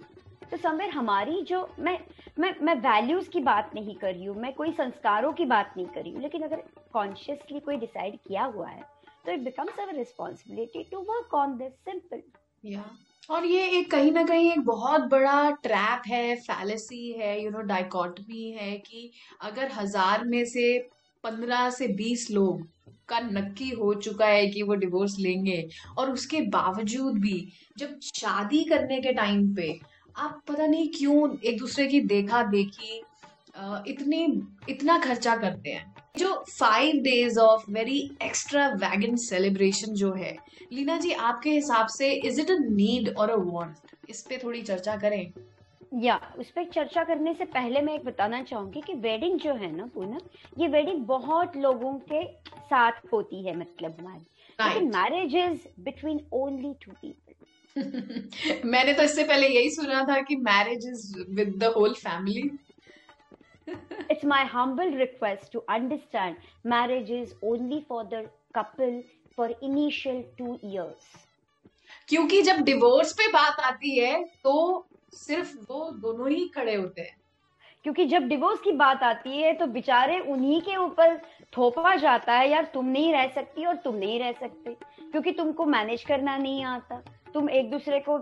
तो 0.51 0.57
समवेयर 0.57 0.91
हमारी 0.91 1.41
जो, 1.43 1.67
मैं 1.79 1.97
मैं 2.39 2.53
मैं 2.61 2.73
वैल्यूज़ 2.81 3.29
की 3.29 3.39
बात 3.41 3.71
नहीं 3.75 3.95
कर 3.95 4.13
रही 4.13 4.25
हूँ, 4.25 4.35
मैं 4.41 4.53
कोई 4.53 4.71
संस्कारों 4.73 5.31
की 5.33 5.45
बात 5.45 5.73
नहीं 5.77 5.85
कर 5.87 6.01
रही 6.01 6.11
हूँ, 6.13 6.21
लेकिन 6.21 6.41
अगर 6.41 6.61
कॉन्शियसली 6.93 7.59
कोई 7.59 7.77
डिसाइड 7.77 8.15
किया 8.27 8.43
हुआ 8.45 8.67
है 8.69 8.81
तो 9.25 9.31
it 9.31 9.39
becomes 9.43 9.79
our 9.79 9.95
responsibility 9.95 10.83
to 10.91 10.99
work 11.09 11.33
on 11.33 11.57
this 11.57 11.73
simple 11.85 12.21
और 13.29 13.45
ये 13.45 13.65
एक 13.79 13.89
कहीं 13.91 14.11
ना 14.11 14.23
कहीं 14.23 14.51
एक 14.51 14.59
बहुत 14.65 15.01
बड़ा 15.11 15.49
ट्रैप 15.63 16.01
है 16.07 16.35
फैलेसी 16.37 17.11
है 17.11 17.43
यू 17.43 17.49
नो 17.51 17.61
डाइकॉटमी 17.71 18.49
है 18.51 18.71
कि 18.77 19.11
अगर 19.41 19.71
हज़ार 19.71 20.23
में 20.25 20.43
से 20.45 20.77
पंद्रह 21.23 21.69
से 21.69 21.87
बीस 21.95 22.29
लोग 22.31 22.65
का 23.09 23.19
नक्की 23.21 23.69
हो 23.71 23.93
चुका 23.95 24.25
है 24.25 24.47
कि 24.47 24.63
वो 24.63 24.75
डिवोर्स 24.75 25.17
लेंगे, 25.19 25.67
और 25.97 26.11
उसके 26.11 26.41
बावजूद 26.49 27.19
भी 27.19 27.37
जब 27.77 27.99
शादी 28.05 28.63
करने 28.63 28.99
के 29.01 29.13
टाइम 29.13 29.53
पे 29.55 29.67
आप 30.17 30.41
पता 30.47 30.65
नहीं 30.65 30.87
क्यों 30.89 31.37
एक 31.39 31.57
दूसरे 31.59 31.85
की 31.87 31.99
देखा 32.07 32.41
देखी 32.45 32.95
इतने 33.91 34.25
इतना 34.69 34.97
खर्चा 34.99 35.35
करते 35.37 35.69
हैं। 35.69 35.95
जो 36.17 36.33
five 36.51 37.01
days 37.03 37.39
of 37.39 37.69
very 37.71 37.99
extravagant 38.75 39.15
celebration 39.21 39.93
जो 39.93 40.11
है 40.13 40.31
लीना 40.73 40.97
जी 40.97 41.11
आपके 41.11 41.51
हिसाब 41.51 41.87
से 41.87 42.11
इज़ 42.21 42.41
इट 42.41 42.51
अ 42.51 42.57
नीड 42.61 43.13
और 43.17 43.29
अ 43.29 43.35
वांट 43.43 44.09
इस 44.09 44.21
पे 44.21 44.39
थोड़ी 44.43 44.61
चर्चा 44.61 44.95
करें। 44.95 45.33
या 46.03 46.19
उस 46.39 46.49
पर 46.51 46.65
चर्चा 46.71 47.03
करने 47.03 47.33
से 47.33 47.45
पहले 47.47 47.81
मैं 47.81 47.93
एक 47.95 48.05
बताना 48.05 48.41
चाहूँगी 48.43 48.81
कि 48.81 48.93
वेडिंग 49.01 49.39
जो 49.39 49.53
है 49.55 49.71
ना 49.75 49.85
पूनम 49.95 50.61
ये 50.61 50.67
वेडिंग 50.67 51.05
बहुत 51.05 51.57
लोगों 51.57 51.93
के 52.11 52.23
साथ 52.69 53.01
होती 53.13 53.45
है 53.45 53.57
मतलब 53.57 53.97
हमारी 53.99 54.25
लेकिन 54.59 54.89
marriage 54.89 55.35
is 55.37 55.67
between 55.79 56.19
only 56.33 56.73
two 56.85 56.91
people 56.91 57.36
मैंने 58.65 58.93
तो 58.93 59.03
इससे 59.03 59.23
पहले 59.23 59.47
यही 59.47 59.69
सुना 59.71 60.03
था 60.03 60.21
कि 60.21 60.35
marriage 60.35 60.87
is 60.87 61.13
with 61.29 61.53
the 61.59 61.73
whole 61.77 61.93
family 61.95 62.49
it's 64.13 64.23
my 64.23 64.43
humble 64.51 64.91
request 64.99 65.47
to 65.53 65.61
understand 65.75 66.35
marriage 66.73 67.09
is 67.15 67.33
only 67.43 67.79
for 67.87 68.03
the 68.11 68.19
couple 68.57 68.93
for 69.37 69.47
initial 69.69 70.21
two 70.37 70.53
years. 70.73 71.01
क्योंकि 72.09 72.41
जब 72.41 72.61
डिवोर्स 72.65 73.11
पे 73.13 73.27
बात 73.31 73.59
आती 73.59 73.97
है 73.99 74.23
तो 74.43 74.53
सिर्फ़ 75.13 75.55
वो 75.69 75.89
दोनों 76.01 76.29
ही 76.29 76.47
खड़े 76.55 76.75
होते 76.75 77.01
हैं। 77.01 77.15
क्योंकि 77.83 78.05
जब 78.05 78.27
डिवोर्स 78.27 78.59
की 78.61 78.71
बात 78.71 79.03
आती 79.03 79.37
है 79.37 79.53
तो 79.53 79.65
बेचारे 79.75 80.19
उन्हीं 80.19 80.61
के 80.61 80.75
ऊपर 80.77 81.17
थोपा 81.57 81.95
जाता 81.95 82.33
है 82.33 82.49
यार 82.49 82.71
तुम 82.73 82.85
नहीं 82.85 83.11
रह 83.13 83.27
सकती 83.35 83.65
और 83.65 83.75
तुम 83.83 83.95
नहीं 83.95 84.19
रह 84.19 84.31
सकते 84.39 84.75
क्योंकि 85.11 85.31
तुमको 85.31 85.65
मैनेज 85.65 86.03
करना 86.03 86.37
नहीं 86.37 86.63
आता। 86.65 87.03
तुम 87.37 87.49
एक 87.49 87.69
दूसरे 87.71 87.99
को 87.99 88.17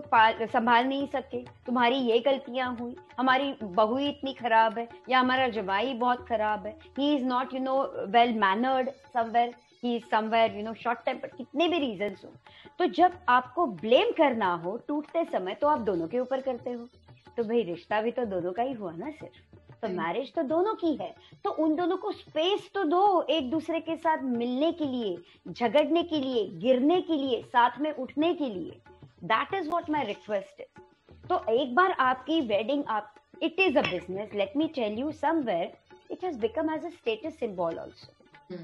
संभाल 0.46 0.86
नहीं 0.86 1.06
सके। 1.06 1.40
तुम्हारी 1.66 1.96
ये 1.96 2.18
गलतियाँ 2.18 2.76
हुई। 2.80 2.94
हमारी 3.18 3.52
बहू 3.62 3.98
इतनी 3.98 4.32
खराब 4.34 4.78
है 4.78 4.86
या 5.08 5.20
हमारा 5.20 5.46
जवाई 5.48 5.92
बहुत 5.94 6.26
खराब 6.28 6.66
है। 6.66 6.72
He 6.98 7.14
is 7.14 7.24
not 7.24 7.54
you 7.54 7.60
know 7.60 7.76
well 8.08 8.34
mannered 8.38 8.90
somewhere 9.14 9.54
he 9.84 9.94
is 9.96 10.04
somewhere 10.10 10.56
you 10.56 10.64
know 10.64 10.74
short 10.74 10.98
temper 11.04 11.28
कितने 11.28 11.68
भी 11.68 11.78
रीजन 11.78 12.16
हो। 12.24 12.32
तो 12.78 12.86
जब 12.94 13.12
आपको 13.28 13.66
ब्लेम 13.82 14.10
करना 14.12 14.52
हो 14.54 14.76
टूटते 14.88 15.24
समय 15.32 15.54
तो 15.54 15.66
आप 15.66 15.80
दोनों 15.80 16.08
के 16.08 16.18
ऊपर 16.20 16.40
करते 16.40 16.72
हो। 16.72 16.86
तो 17.36 17.44
भाई 17.44 17.62
रिश्ता 17.62 18.00
भी 18.02 18.10
तो 18.10 18.24
दोनों 18.26 18.52
का 18.52 18.62
ही 18.62 18.72
हुआ 18.72 18.92
ना 18.92 19.10
सिर्फ़। 19.10 19.80
तो 19.82 19.88
मैरिज 19.92 20.32
तो 20.34 20.42
दोनों 20.42 20.74
की 20.74 20.94
है। 20.96 21.14
तो 21.44 21.50
उन 21.64 21.74
दोनों 21.76 21.96
को 21.96 22.12
स्पेस 22.12 22.70
तो 22.74 22.84
दो 22.84 23.22
एक 23.30 23.50
दूसरे 23.50 23.80
के 23.80 23.96
साथ 23.96 24.22
मिलने 24.24 24.70
के 24.72 24.84
लिए 24.84 25.16
झगड़ने 25.52 26.02
के 26.02 26.20
लिए 26.20 26.46
गिरने 26.58 27.00
के 27.00 27.16
लिए 27.16 27.42
साथ 27.46 27.80
में 27.80 27.90
उठने 27.92 28.32
के 28.34 28.48
लिए। 28.48 28.80
That 29.24 29.54
is 29.54 29.68
what 29.70 29.90
my 29.90 30.04
request 30.04 30.60
is 30.60 31.28
तो 31.28 31.44
एक 31.52 31.74
बार 31.74 31.92
आपकी 32.00 32.40
वेडिंग 32.48 32.84
आप 32.88 33.14
it 33.42 33.60
is 33.60 33.78
a 33.78 33.82
business 33.82 34.34
let 34.34 34.56
me 34.56 34.68
tell 34.74 34.98
you 34.98 35.12
somewhere 35.12 35.72
it 36.10 36.24
has 36.24 36.38
become 36.40 36.74
as 36.74 36.84
a 36.84 36.90
status 36.90 37.38
symbol 37.38 37.78
also 37.78 38.56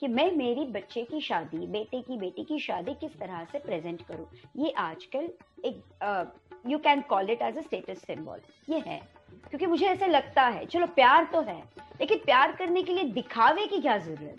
कि 0.00 0.08
मैं 0.08 0.30
मेरी 0.36 0.64
बच्चे 0.72 1.02
की 1.02 1.20
शादी 1.20 1.66
बेटे 1.66 2.00
की 2.02 2.16
बेटी 2.18 2.44
की 2.44 2.58
शादी 2.60 2.94
किस 2.94 3.18
तरह 3.18 3.44
से 3.52 3.58
प्रेजेंट 3.58 4.02
करूँ? 4.06 4.26
ये 4.56 4.70
आजकल 4.70 5.28
एक 5.64 6.42
you 6.66 6.78
can 6.78 7.00
call 7.08 7.30
it 7.30 7.42
as 7.42 7.58
a 7.58 7.62
status 7.62 8.02
symbol 8.06 8.40
ये 8.68 8.78
है. 8.86 9.00
क्योंकि 9.48 9.66
मुझे 9.66 9.86
ऐसा 9.86 10.06
लगता 10.06 10.42
है 10.46 10.64
चलो 10.66 10.86
प्यार 10.94 11.24
तो 11.32 11.40
है 11.40 11.58
लेकिन 12.00 12.18
प्यार 12.18 12.52
करने 12.56 12.82
के 12.82 12.92
लिए 12.92 13.04
दिखावे 13.12 13.66
की 13.66 13.80
क्या 13.80 13.96
ज़रूरत 13.98 14.36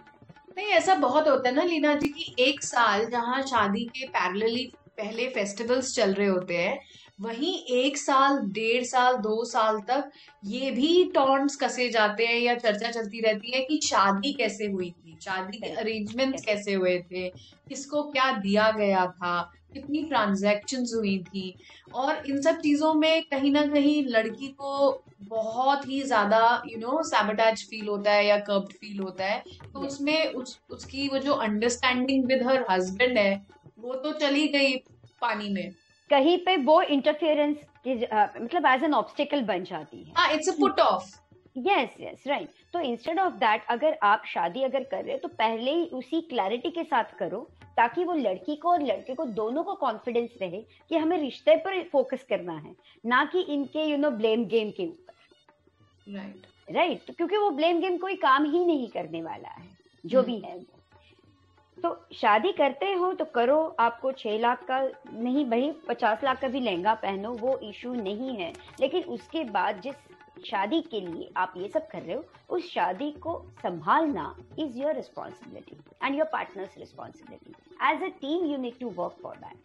नहीं 0.58 0.68
ऐसा 0.68 0.94
बहुत 0.96 1.28
होता 1.28 1.50
है 1.50 1.56
ना 1.56 1.64
लीना 1.64 1.94
जी 1.96 2.08
की 2.10 2.36
एक 2.40 2.64
साल 2.64 3.06
जहाँ 3.06 3.42
शादी 3.42 3.84
के 3.88 4.08
पैरेलली 4.08 4.64
पहले 4.98 5.28
फेस्टिवल्स 5.30 5.94
चल 5.96 6.14
रहे 6.14 6.28
होते 6.28 6.58
हैं 6.58 6.80
वहीं 7.22 7.54
एक 7.76 7.98
साल 7.98 8.40
डेढ़ 8.54 8.84
साल 8.84 9.18
दो 9.18 9.44
साल 9.46 9.80
तक 9.82 10.10
ये 10.44 10.72
भी 10.72 11.04
टॉन्ट्स 11.16 11.56
कसे 11.56 11.88
जाते 11.90 12.26
हैं 12.26 12.40
या 12.40 12.56
चर्चा 12.56 12.92
चलती 12.92 13.22
रहती 13.22 13.52
है 13.52 13.62
कि 13.62 13.80
शादी 13.84 14.34
कैसे 14.34 14.68
हुई 14.68 14.90
थी 14.92 15.18
शादी 15.24 15.58
के 15.58 15.70
अरेंजमेंट्स 15.76 16.46
कैसे 16.46 16.74
हुए 16.74 16.98
थे 17.12 17.28
किसको 17.30 18.04
क्या 18.12 18.32
दिया 18.40 18.70
गया 18.72 19.06
था 19.12 19.36
कितनी 19.78 20.04
ट्रांजेक्शन 20.04 20.86
हुई 20.96 21.18
थी। 21.24 21.54
और 21.96 22.24
इन 22.26 22.42
सब 22.42 22.60
चीज़ों 22.60 22.94
में 22.94 23.24
कहीं 23.24 23.52
ना 23.52 23.66
कहीं 23.66 24.04
लड़की 24.08 24.48
को 24.62 25.04
बहुत 25.22 25.88
ही 25.90 26.02
ज़्यादा 26.04 26.40
यू 26.68 26.78
नो 26.80 27.02
सैबटाज 27.04 27.64
फील 27.70 27.88
होता 27.88 28.12
है 28.12 28.26
या 28.26 28.38
कर्ब्ड 28.42 28.74
फील 28.74 29.00
होता 29.00 29.26
है। 29.26 29.44
तो 29.74 29.80
उसमें 29.80 30.34
उस 30.34 30.60
उसकी 30.70 31.08
वो 31.08 31.20
जो 31.20 31.34
अंडरस्टैंडिंग 31.46 32.26
विद 32.26 32.44
हर 32.44 32.66
हस्बैंड 32.70 33.18
है 33.18 33.34
वो 33.78 33.94
तो 33.96 34.12
चली 34.20 34.48
गई 34.48 34.76
पानी 35.22 35.50
में। 35.50 35.74
कहीं 36.10 36.38
पे 36.38 36.56
वो 36.58 36.82
इंटरफेरेंस 36.82 37.58
मतलब 37.88 38.66
एज 38.66 38.84
एन 38.84 38.94
ऑब्स्टिकल 38.94 39.42
बन 39.44 39.64
जाती 39.64 40.04
है। 40.04 40.14
हाँ 40.18 40.32
it's 40.34 40.50
a 40.50 40.54
put 40.60 40.80
of 40.80 41.16
yes 41.58 41.96
yes 42.02 42.24
right 42.28 42.50
तो 42.74 42.80
इंस्टेड 42.80 43.20
ऑफ़ 43.20 43.34
दैट 43.34 43.66
अगर 43.70 43.98
आप 44.04 44.24
शादी 44.26 44.64
अगर 44.64 44.84
कर 44.84 45.04
रहे 45.04 45.14
हो 45.14 45.20
तो 45.20 45.28
पहले 45.28 45.72
ही 45.72 45.86
उसी 45.94 46.22
क्लैरिटी 46.22 46.70
के 46.72 46.84
साथ 46.84 47.18
करो 47.20 47.40
ताकि 47.78 48.04
वो 48.04 48.14
लड़की 48.14 48.56
को 48.56 48.70
और 48.70 48.82
लड़के 48.82 49.14
को 49.16 49.26
दोनों 49.40 49.64
को 49.64 49.74
कॉन्फिडेंस 49.76 50.38
रहे 50.42 50.62
कि 50.90 50.98
हमें 50.98 51.18
रिश्ते 51.18 51.56
पर 51.56 51.82
फोकस 51.84 52.26
करना 52.30 52.54
है 52.54 52.76
ना 53.06 53.24
कि 53.26 53.42
इनके 53.54 53.86
यू 53.86 53.98
नो 53.98 54.10
ब्लेम 54.12 54.46
गेम 54.46 54.72
के 54.72 54.86
ऊपर। 54.86 56.14
राइट 56.16 56.48
राइट 56.68 57.06
तो 57.08 57.14
क्योंकि 57.14 57.38
वो 57.38 57.50
ब्लेम 57.52 57.80
गेम 57.80 57.98
कोई 57.98 58.16
काम 58.16 58.46
ही 58.46 58.66
नहीं 58.66 58.88
करने 58.90 59.22
वाला 59.22 59.50
है 59.50 59.68
जो 60.04 60.24
भी 60.24 60.40
है 60.40 60.56
वो। 60.56 60.74
तो 61.78 62.08
शादी 62.16 62.52
करते 62.52 62.92
हो 62.94 63.14
तो 63.14 63.26
करो 63.26 63.58
आपको 63.80 64.12
छह 64.12 64.38
लाख 64.40 64.64
का 64.66 64.80
नहीं 65.14 65.46
भाई 65.50 65.72
पचास 65.88 66.24
लाख 66.24 66.40
का 66.42 66.48
भी 66.48 66.60
लहंगा 66.60 66.94
पहनो 66.94 67.32
वो 67.34 67.58
इशू 67.64 67.94
नहीं 67.94 68.36
है। 68.36 68.52
लेकिन 68.80 69.04
उसके 69.10 69.44
बाद 69.52 69.82
जिस 69.82 69.96
शादी 70.46 70.82
के 70.82 71.00
लिए 71.02 71.30
आप 71.38 71.54
ये 71.58 71.68
सब 71.68 71.88
कर 71.88 72.02
रहे 72.02 72.16
हो 72.16 72.56
उस 72.56 72.72
शादी 72.72 73.12
को 73.22 73.34
संभालना 73.64 74.36
is 74.60 74.78
your 74.78 74.96
responsibility 74.96 75.78
and 76.04 76.16
your 76.16 76.28
partner's 76.34 76.78
responsibility 76.78 77.54
as 77.92 78.04
a 78.04 78.08
team 78.22 78.46
you 78.46 78.58
need 78.58 78.80
to 78.80 78.90
work 78.90 79.18
for 79.24 79.36
that 79.36 79.58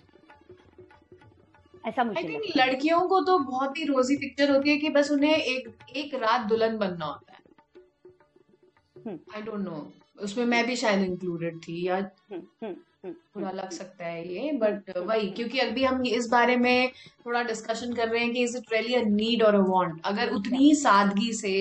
ऐसा 1.86 2.04
मुझे 2.04 2.40
लड़कियों 2.56 3.00
को 3.08 3.20
तो 3.20 3.38
बहुत 3.38 3.78
ही 3.78 3.84
रोजी 3.84 4.16
पिक्चर 4.16 4.50
होती 4.50 4.70
है 4.70 4.76
कि 4.76 4.88
बस 4.90 5.10
उन्हें 5.10 5.34
एक 5.34 5.68
एक 5.96 6.14
रात 6.14 6.46
दुल्हन 6.46 6.76
बनना 6.78 7.06
होता 7.06 7.32
है। 7.32 9.18
आई 9.34 9.42
डोंट 9.42 9.60
नो 9.60 9.92
उसमें 10.22 10.44
मैं 10.46 10.66
भी 10.66 10.76
शायद 10.76 11.02
इंक्लूडेड 11.02 11.58
थी 11.58 11.86
या 11.86 11.96
हम्म, 11.96 12.42
हम्म। 12.62 12.74
बुरा 13.04 13.50
लग 13.50 13.70
सकता 13.70 14.06
है 14.06 14.26
ये 14.28 14.50
बट 14.58 14.90
वही 14.98 15.30
क्योंकि 15.30 15.58
अभी 15.58 15.84
हम 15.84 16.02
इस 16.06 16.26
बारे 16.28 16.56
में 16.56 16.90
थोड़ा 17.26 17.42
डिस्कशन 17.42 17.92
कर 17.94 18.08
रहे 18.08 18.20
हैं 18.24 18.32
कि 18.32 18.42
is 18.44 18.56
it 18.58 18.72
really 18.72 18.94
a 18.94 19.00
need 19.06 19.42
और 19.42 19.54
अ 19.54 19.58
वांट 19.68 20.00
अगर 20.06 20.30
उतनी 20.32 20.74
सादगी 20.76 21.32
से 21.32 21.52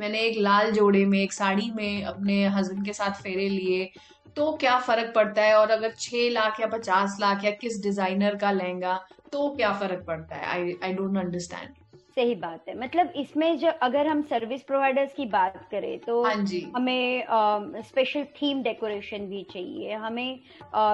मैंने 0.00 0.20
एक 0.20 0.38
लाल 0.38 0.70
जोड़े 0.72 1.04
में 1.06 1.18
एक 1.18 1.32
साड़ी 1.32 1.70
में 1.70 2.02
अपने 2.04 2.44
हस्बैंड 2.48 2.84
के 2.86 2.92
साथ 2.92 3.22
फेरे 3.22 3.48
लिए 3.48 3.90
तो 4.36 4.52
क्या 4.56 4.78
फ़र्क 4.80 5.12
पड़ता 5.14 5.42
है? 5.42 5.54
और 5.56 5.70
अगर 5.70 5.94
छह 5.98 6.28
लाख 6.30 6.60
या 6.60 6.66
पचास 6.68 7.16
लाख 7.20 7.44
या 7.44 7.50
किस 7.60 7.82
डिज़ाइनर 7.82 8.36
का 8.36 8.50
लहंगा 8.52 8.98
तो 9.32 9.48
क्या 9.56 9.72
फ़र्क 9.80 10.04
पड़ता 10.06 10.36
है? 10.36 10.44
आई 10.46 10.78
आई 10.84 10.92
डोंट 10.94 11.18
अंडरस्टैंड 11.18 11.74
सही 12.16 12.34
बात 12.34 12.68
है। 12.68 12.74
मतलब 12.78 13.12
इसमें 13.16 13.58
जो 13.58 13.70
अगर 13.82 14.06
हम 14.06 14.22
सर्विस 14.30 14.62
प्रोवाइडर्स 14.62 15.12
की 15.14 15.26
बात 15.26 15.68
करें 15.70 15.98
तो 15.98 16.22
हाँ 16.22 16.34
हमें 16.76 17.82
स्पेशल 17.82 18.24
थीम 18.36 18.62
डेकोरेशन 18.62 19.26
भी 19.28 19.42
चाहिए 19.52 19.94
हमें 19.94 20.40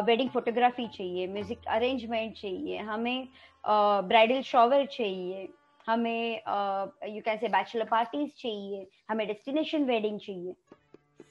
वेडिंग 0.07 0.31
फोटोग्राफी 0.31 0.87
चाहिए 0.89 1.27
म्यूज़िक 1.27 1.67
अरेंजमेंट 1.69 2.37
चाहिए 2.37 2.79
हमें 2.91 3.29
ब्राइडल 3.65 4.41
शॉवर 4.43 4.85
चाहिए 4.87 5.49
हमें 5.87 6.33
you 6.35 7.21
can 7.23 7.39
say 7.39 7.49
bachelor 7.49 7.85
parties 7.87 8.31
चाहिए 8.39 8.87
हमें 9.11 9.27
डेस्टिनेशन 9.27 9.85
वेडिंग 9.85 10.19
चाहिए। 10.21 10.55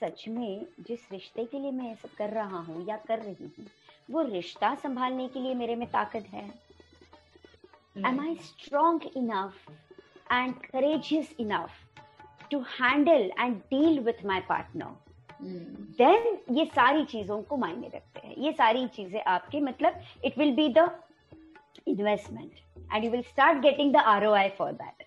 सच 0.01 0.23
में 0.27 0.65
जिस 0.87 1.11
रिश्ते 1.11 1.45
के 1.45 1.59
लिए 1.59 1.71
मैं 1.71 1.87
ये 1.87 1.95
सब 1.95 2.13
कर 2.17 2.29
रहा 2.29 2.59
हूँ 2.59 2.85
या 2.89 2.97
कर 3.07 3.19
रही 3.19 3.51
हूँ 3.57 3.65
वो 4.11 4.21
रिश्ता 4.23 4.73
संभालने 4.75 5.27
के 5.27 5.39
लिए 5.39 5.53
मेरे 5.55 5.75
में 5.75 5.87
ताकत 5.91 6.25
है। 6.33 6.43
Am 7.95 8.19
I 8.19 8.35
strong 8.35 9.01
enough 9.15 9.53
and 10.29 10.53
courageous 10.63 11.27
enough 11.39 11.71
to 12.51 12.59
handle 12.61 13.29
and 13.37 13.61
deal 13.69 14.03
with 14.03 14.23
my 14.25 14.41
partner? 14.41 14.89
Then 15.99 16.25
hmm. 16.25 16.57
ये 16.57 16.65
सारी 16.65 17.05
चीज़ों 17.05 17.41
को 17.41 17.57
मायने 17.57 17.87
रखते 17.87 18.27
हैं। 18.27 18.35
ये 18.37 18.51
सारी 18.51 18.87
चीज़ें 18.87 19.21
आपके 19.23 19.61
मतलब 19.61 20.01
it 20.25 20.37
will 20.37 20.51
be 20.55 20.67
the 20.69 20.89
investment 21.87 22.51
and 22.93 23.03
you 23.05 23.11
will 23.11 23.21
start 23.21 23.61
getting 23.61 23.93
the 23.93 23.95
R 23.95 24.49
for 24.57 24.71
that 24.71 25.03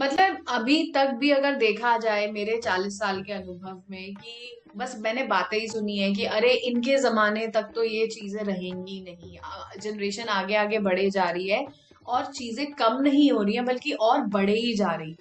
मतलब 0.00 0.44
अभी 0.48 0.92
तक 0.92 1.10
भी 1.10 1.30
अगर 1.30 1.54
देखा 1.54 1.96
जाए 1.98 2.26
मेरे 2.32 2.60
चालीस 2.60 2.98
साल 2.98 3.22
के 3.22 3.32
अनुभव 3.32 3.82
में 3.90 4.14
कि 4.14 4.62
बस 4.76 4.96
मैंने 4.98 5.22
बातें 5.26 5.58
ही 5.58 5.68
सुनी 5.68 5.98
है 5.98 6.14
कि 6.14 6.24
अरे 6.24 6.52
इनके 6.68 6.98
जमाने 6.98 7.46
तक 7.48 7.72
तो 7.74 7.82
ये 7.82 8.06
चीज़ें 8.06 8.42
रहेंगी 8.44 9.00
नहीं। 9.00 9.36
जनरेशन 9.80 10.28
आगे 10.28 10.56
आगे 10.56 10.78
बढ़े 10.78 11.10
जा 11.10 11.30
रही 11.30 11.48
है। 11.48 11.87
और 12.08 12.24
चीज़ें 12.32 12.66
कम 12.74 13.00
नहीं 13.02 13.30
हो 13.32 13.42
रही 13.42 13.54
है 13.54 13.64
बल्कि 13.64 13.92
और 14.02 14.20
बढ़े 14.28 14.54
ही 14.54 14.74
जा 14.76 14.94
रही 14.94 15.16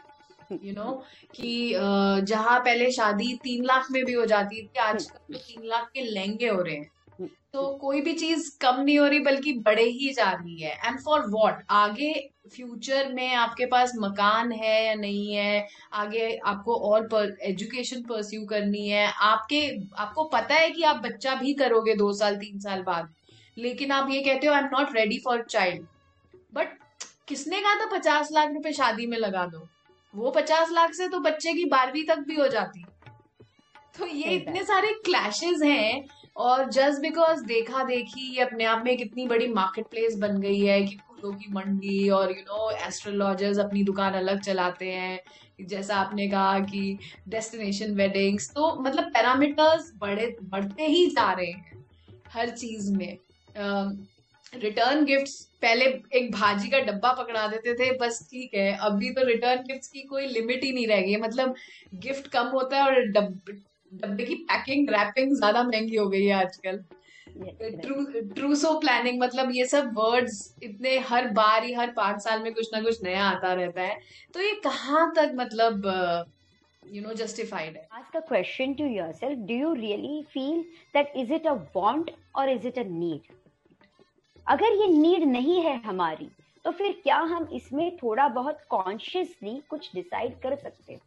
यू 0.64 0.74
नो 0.74 0.92
कि 1.36 1.72
जहाँ 2.24 2.60
पहले 2.60 2.92
शादी 2.92 3.34
तीन 3.44 3.66
लाख 3.66 3.88
में 3.92 4.04
भी 4.06 4.14
हो 4.14 4.26
जाती 4.26 4.62
थी 4.64 4.80
आजकल 4.82 5.34
तो 5.34 5.40
तीन 5.40 5.68
लाख 5.70 5.90
के 5.94 6.02
लहंगे 6.04 6.48
हो 6.48 6.62
रहे 6.62 6.76
हैं। 6.76 6.90
तो 7.54 7.68
कोई 7.78 8.02
भी 8.02 8.14
चीज़ 8.14 8.50
कम 8.62 8.82
नहीं 8.82 8.98
हो 9.00 9.06
रही 9.08 9.20
बल्कि 9.20 9.54
बढ़े 9.66 9.84
ही 9.84 10.10
जा 10.14 10.30
रही 10.32 10.62
है। 10.62 10.72
एंड 10.86 11.00
फॉर 11.00 11.22
वॉट 11.30 11.64
आगे 11.72 12.14
फ्यूचर 12.56 13.12
में 13.14 13.34
आपके 13.36 13.66
पास 13.66 13.92
मकान 13.98 14.52
है 14.54 14.86
या 14.86 14.94
नहीं 14.96 15.34
है 15.34 15.68
आगे 15.96 16.30
आपको 16.46 16.76
और 16.90 17.08
पर, 17.08 17.36
एजुकेशन 17.42 18.02
परस्यू 18.04 18.46
करनी 18.46 18.88
है। 18.90 19.06
आपके 19.24 19.62
आपको 19.98 20.24
पता 20.34 20.56
है 20.56 20.70
कि 20.72 20.84
आप 20.84 21.02
बच्चा 21.04 21.36
भी 21.36 21.54
करोगे 21.56 21.96
दो 21.96 22.12
साल 22.14 22.36
तीन 22.38 22.60
साल 22.60 22.82
बाद। 22.84 23.14
लेकिन 23.58 23.92
आप 23.92 24.10
ये 24.12 24.22
कहते 24.24 24.48
हो 24.48 24.54
I 24.54 24.62
am 24.62 24.70
not 24.74 24.96
ready 24.96 25.20
for 25.26 25.46
child 25.50 25.86
but 26.58 26.78
किसने 27.28 27.60
कहा 27.62 27.76
था 27.76 27.86
पचास 27.98 28.30
लाख 28.32 28.54
रुपए 28.54 28.72
शादी 28.74 29.06
में 29.06 29.18
लगा 29.18 29.46
दो? 29.46 29.68
वो 30.14 30.32
पचास 30.32 30.72
लाख 30.72 30.94
से 30.94 31.08
तो 31.08 31.20
बच्चे 31.20 31.54
की 31.54 31.66
बारहवीं 31.66 32.04
तक 32.06 32.20
भी 32.28 32.36
हो 32.36 32.48
जाती। 32.48 32.86
तो 34.00 34.06
ये 34.06 34.36
इतने 34.36 34.64
सारे 34.64 34.94
क्लैशेस 35.06 35.62
हैं 35.64 36.06
और 36.38 36.70
जस्ट 36.70 37.02
बिकॉज़ 37.02 37.44
देखा 37.46 37.84
देखी 37.84 38.30
ये 38.36 38.42
अपने 38.42 38.64
आप 38.64 38.84
में 38.86 38.96
कितनी 38.98 39.26
बड़ी 39.28 39.48
मार्केट 39.48 39.86
प्लेस 39.86 40.16
बन 40.16 40.40
गई 40.42 40.60
है 40.60 40.82
कि 40.84 40.96
फूलों 40.98 41.34
की 41.34 41.52
मंडी 41.54 42.10
और 42.10 42.32
यू 42.32 42.42
नो 42.44 42.70
एस्ट्रोलॉजर्स 42.88 43.60
अपनी 43.60 43.84
दुकान 43.84 44.14
अलग 44.14 44.42
चलाते 44.42 44.92
हैं। 44.92 45.20
जैसा 45.66 45.96
आपने 45.96 46.28
कहा 46.30 46.60
कि 46.60 46.98
डेस्टिनेशन 47.28 47.96
वेडिंग्स 47.96 48.50
तो 48.50 48.74
मतलब 48.82 49.12
पैरामीटर्स 49.14 49.92
बड़े 49.98 50.36
बढ़ते 50.44 50.88
ही 50.88 51.06
जा 51.08 51.32
रहे 51.32 51.52
हैं 51.52 51.86
हर 52.34 52.50
चीज़ 52.50 52.92
में। 52.94 53.18
रिटर्न 54.54 55.04
गिफ्ट्स 55.06 55.34
पहले 55.62 55.86
एक 56.16 56.32
भाजी 56.32 56.70
का 56.70 56.80
डब्बा 56.86 57.12
पकड़ा 57.14 57.48
देते 57.48 57.74
थे 57.76 57.92
बस 57.98 58.20
ठीक 58.32 58.54
है। 58.56 58.72
अभी 58.88 59.10
तो 59.14 59.26
रिटर्न 59.28 59.64
गिफ्ट्स 59.68 59.88
की 59.88 60.02
कोई 60.10 60.28
लिमिट 60.28 60.64
ही 60.64 60.72
नहीं 60.74 60.88
रह 60.88 61.02
गई 61.02 61.16
मतलब 61.22 61.56
गिफ्ट 62.06 62.28
कम 62.34 62.48
होता 62.54 62.78
है 62.78 62.84
और 62.84 63.06
डब्बे 63.12 64.24
की 64.26 64.36
पैकिंग 64.52 64.90
रैपिंग 64.90 65.36
ज़्यादा 65.36 65.64
महँगी 65.64 65.96
हो 65.96 66.08
गई 66.10 66.26
है 66.26 66.34
आजकल। 66.36 66.84
ट्रूसो 68.36 68.74
प्लानिंग 68.80 69.20
मतलब 69.22 69.52
ये 69.56 69.66
सब 69.68 69.92
वर्ड्स 69.98 70.40
इतने 70.64 70.98
हर 71.10 71.28
बार 71.34 71.64
ही 71.64 71.74
हर 71.74 71.92
पाँच 71.98 72.22
साल 72.24 72.44
में 72.44 72.54
कुछ 72.54 72.70
ना 72.74 72.82
कुछ 72.82 73.04
नया 73.04 73.24
आता 73.26 73.54
रहता 73.54 73.82
है। 73.82 74.00
तो 74.34 74.42
ये 74.42 74.54
कहाँ 74.64 75.12
तक 75.16 75.32
मतलब 75.36 75.88
you 76.94 77.02
know 77.04 77.14
justified 77.16 77.78
ask 77.94 78.14
a 78.16 78.22
question 78.28 78.74
to 78.76 78.86
yourself. 78.90 79.40
Do 79.48 79.56
you 79.56 79.74
really 79.76 80.20
feel 80.34 80.64
that 80.94 81.16
is 81.16 81.34
it 81.38 81.46
a 81.46 81.56
want 81.74 82.12
or 82.36 82.48
is 82.50 82.66
it 82.66 82.78
a 82.78 82.86
need? 82.86 83.34
अगर 84.48 84.74
ये 84.74 84.88
नीड 84.88 85.24
नहीं 85.28 85.62
है 85.62 85.76
हमारी 85.86 86.30
तो 86.66 86.72
फिर 86.72 86.92
क्या 87.04 87.18
हम 87.32 87.48
इसमें 87.54 87.98
थोड़ा 87.98 88.28
बहुत 88.28 88.60
कॉन्शियसली 88.70 89.62
कुछ 89.70 89.90
डिसाइड 89.96 90.40
कर 90.42 90.56
सकते 90.56 90.94
हैं? 90.94 91.00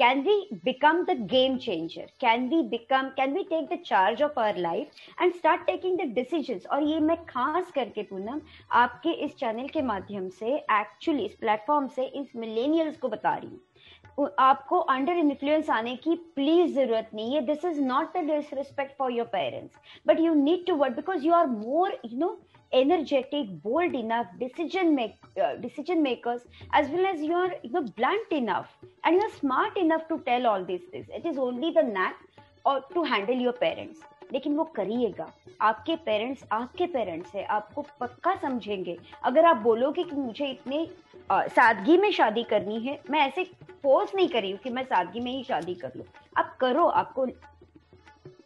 Can 0.00 0.18
we 0.24 0.34
become 0.64 0.98
the 1.08 1.14
game 1.28 1.54
changer? 1.58 2.02
Can 2.22 2.42
we 2.50 2.58
become, 2.72 3.06
can 3.18 3.36
we 3.36 3.44
take 3.44 3.68
the 3.70 3.78
charge 3.84 4.20
of 4.20 4.36
our 4.36 4.56
life 4.64 4.98
and 5.18 5.36
start 5.36 5.62
taking 5.68 5.96
the 6.00 6.06
decisions? 6.18 6.66
और 6.66 6.82
ये 6.82 6.98
मैं 7.00 7.16
खास 7.24 7.70
करके 7.74 8.02
पूनम 8.02 8.40
आपके 8.80 9.12
इस 9.26 9.36
चैनल 9.36 9.68
के 9.68 9.82
माध्यम 9.82 10.28
से 10.38 10.56
एक्चुअली 10.56 11.24
इस 11.24 11.34
प्लेटफॉर्म 11.40 11.86
से, 11.88 12.04
इस 12.04 12.36
मिलेनियल्स 12.36 12.96
को 12.96 13.08
बता 13.08 13.34
रही 13.34 13.48
हूँ। 13.48 14.28
आपको 14.38 14.78
अंडर 14.78 15.16
इन्फ्लुएंस 15.18 15.70
आने 15.70 15.94
की 15.96 16.14
प्लीज़ 16.36 16.74
ज़रूरत 16.74 17.10
नहीं 17.14 17.34
है। 17.34 17.40
This 17.46 17.64
is 17.64 17.80
not 17.80 18.16
the 18.16 18.24
disrespect 18.26 18.96
for 18.98 19.12
your 19.12 19.26
parents 19.32 19.78
but 20.06 20.20
you 20.20 20.34
need 20.34 20.66
to 20.66 20.74
work 20.76 20.96
because 20.96 21.26
you 21.26 21.32
are 21.34 21.46
more 21.46 21.98
you 22.04 22.18
know 22.18 22.38
energetic 22.72 23.62
bold 23.62 23.94
enough 23.94 24.26
decision 24.38 24.94
make 24.94 25.14
uh, 25.42 25.54
decision 25.56 26.02
makers 26.02 26.42
as 26.72 26.88
well 26.88 27.06
as 27.06 27.20
you're 27.20 27.52
you 27.62 27.70
know 27.70 27.82
blunt 27.96 28.32
enough 28.32 28.68
and 29.04 29.16
you're 29.16 29.34
smart 29.38 29.76
enough 29.76 30.06
to 30.08 30.18
tell 30.26 30.46
all 30.46 30.64
these 30.64 30.82
things 30.90 31.06
it 31.14 31.24
is 31.24 31.38
only 31.38 31.72
the 31.72 31.82
knack 31.82 32.16
or 32.64 32.80
to 32.92 33.02
handle 33.04 33.36
your 33.36 33.52
parents 33.52 33.98
लेकिन 34.32 34.56
वो 34.56 34.64
करिएगा 34.76 35.26
आपके 35.62 35.94
parents 36.06 36.42
आपके 36.52 36.86
parents 36.94 37.34
है 37.34 37.44
आपको 37.56 37.82
पक्का 38.00 38.34
समझेंगे 38.42 38.96
अगर 39.24 39.44
आप 39.44 39.56
बोलोगे 39.56 40.02
कि 40.04 40.16
मुझे 40.16 40.46
इतने 40.46 40.86
सादगी 41.32 41.96
में 41.98 42.10
शादी 42.12 42.42
करनी 42.50 42.78
है 42.86 42.98
मैं 43.10 43.20
ऐसे 43.26 43.44
फोर्स 43.82 44.14
नहीं 44.14 44.28
करी 44.28 44.50
हूँ 44.50 44.58
कि 44.64 44.70
मैं 44.70 44.84
सादगी 44.84 45.20
में 45.20 45.30
ही 45.32 45.42
शादी 45.44 45.74
कर 45.74 45.92
लूँ 45.96 46.04
आप 46.38 46.56
करो 46.60 46.84
आपको 47.02 47.26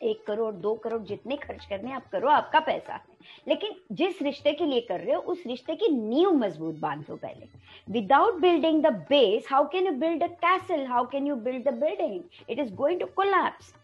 एक 0.01 0.25
करोड़, 0.27 0.55
दो 0.55 0.75
करोड़ 0.75 1.01
जितने 1.03 1.37
खर्च 1.37 1.65
करने 1.65 1.93
आप 1.93 2.09
करो, 2.13 2.29
आपका 2.29 2.61
पैसा 2.61 2.93
है। 2.93 3.19
लेकिन 3.49 3.75
जिस 3.93 4.23
रिश्ते 4.23 4.53
के 4.53 4.67
लिए 4.67 4.81
कर 4.81 5.01
रहे 5.01 5.15
हो, 5.15 5.21
उस 5.23 5.43
रिश्ते 5.47 5.75
की 5.75 5.89
नींव 5.89 6.31
मज़बूत 6.35 6.79
बांधो 6.81 7.17
पहले। 7.17 7.49
Without 7.93 8.41
building 8.41 8.83
the 8.83 8.93
base 9.09 9.47
how 9.51 9.69
can 9.73 9.87
you 9.87 9.93
build 9.99 10.23
a 10.23 10.27
castle 10.45 10.87
how 10.87 11.07
can 11.13 11.27
you 11.27 11.37
build 11.37 11.69
the 11.69 11.75
building 11.75 12.21
it 12.51 12.59
is 12.59 12.75
going 12.75 13.01
to 13.01 13.07
collapse 13.17 13.75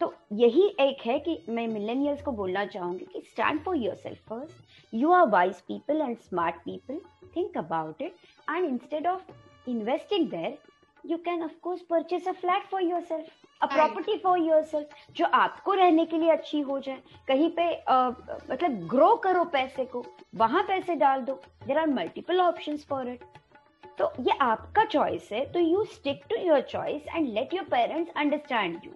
तो 0.00 0.12
यही 0.32 0.66
एक 0.80 1.00
है 1.06 1.18
कि 1.18 1.38
मैं 1.48 1.66
मिलेनियल्स 1.68 2.22
को 2.22 2.32
बोलना 2.32 2.64
चाहूँगी 2.66 3.04
कि 3.12 3.20
stand 3.26 3.60
for 3.64 3.76
yourself 3.94 4.28
first 4.28 4.94
you 4.94 5.12
are 5.12 5.26
wise 5.28 5.60
people 5.60 6.00
and 6.00 6.16
smart 6.18 6.56
people 6.64 7.00
think 7.36 7.58
about 7.58 8.02
it 8.02 8.14
and 8.50 8.64
instead 8.64 9.06
of 9.06 9.30
investing 9.70 10.28
there 10.30 10.58
you 11.04 11.18
can 11.24 11.42
of course 11.42 11.80
purchase 11.90 12.28
a 12.28 12.32
flat 12.32 12.62
for 12.62 12.82
yourself 13.00 13.41
a 13.62 13.66
property 13.66 14.16
for 14.18 14.38
yourself 14.62 14.94
जो 15.16 15.26
आपको 15.34 15.74
रहने 15.74 16.04
के 16.06 16.18
लिए 16.18 16.30
अच्छी 16.30 16.60
हो 16.60 16.78
जाए। 16.78 17.02
कहीं 17.28 17.50
पे 17.58 17.68
मतलब 18.50 18.86
ग्रो 18.90 19.14
करो 19.24 19.44
पैसे 19.52 19.84
को 19.84 20.04
वहाँ 20.34 20.62
पैसे 20.68 20.94
डाल 20.94 21.20
दो। 21.20 21.40
There 21.66 21.78
are 21.78 21.86
multiple 21.86 22.40
option 22.40 22.76
for 22.88 23.08
it 23.08 23.24
तो 23.98 24.12
ये 24.20 24.36
आपका 24.40 24.84
चॉइस 24.84 25.28
है 25.32 25.44
तो 25.52 25.60
you 25.60 25.84
stick 25.84 26.24
to 26.30 26.36
your 26.36 26.60
choice 26.60 27.02
and 27.14 27.28
let 27.28 27.54
your 27.54 27.64
parents 27.64 28.12
understand 28.16 28.80
you 28.84 28.92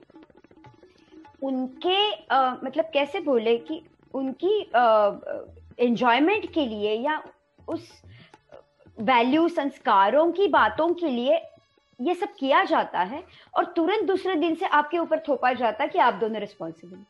उनके 1.42 1.98
uh, 2.12 2.64
मतलब 2.64 2.90
कैसे 2.92 3.20
बोले 3.20 3.56
कि 3.58 3.82
उनकी 4.14 4.58
एंजॉयमेंट 5.80 6.44
uh, 6.44 6.52
के 6.54 6.66
लिए 6.66 6.94
या 6.94 7.22
उस 7.68 7.90
वैल्यू 9.00 9.48
संस्कारों 9.48 10.30
की 10.32 10.46
बातों 10.48 10.88
के 10.94 11.08
लिए 11.08 11.40
ये 12.00 12.14
सब 12.14 12.34
किया 12.38 12.62
जाता 12.64 13.00
है 13.00 13.22
और 13.54 13.64
तुरंत 13.76 14.06
दूसरे 14.06 14.34
दिन 14.34 14.54
से 14.54 14.66
आपके 14.68 14.98
ऊपर 14.98 15.18
थोपा 15.28 15.52
जाता 15.52 15.84
है 15.84 15.88
कि 15.90 15.98
आप 15.98 16.14
दोनों 16.14 16.40
रिस्पॉन्सिबल 16.40 17.04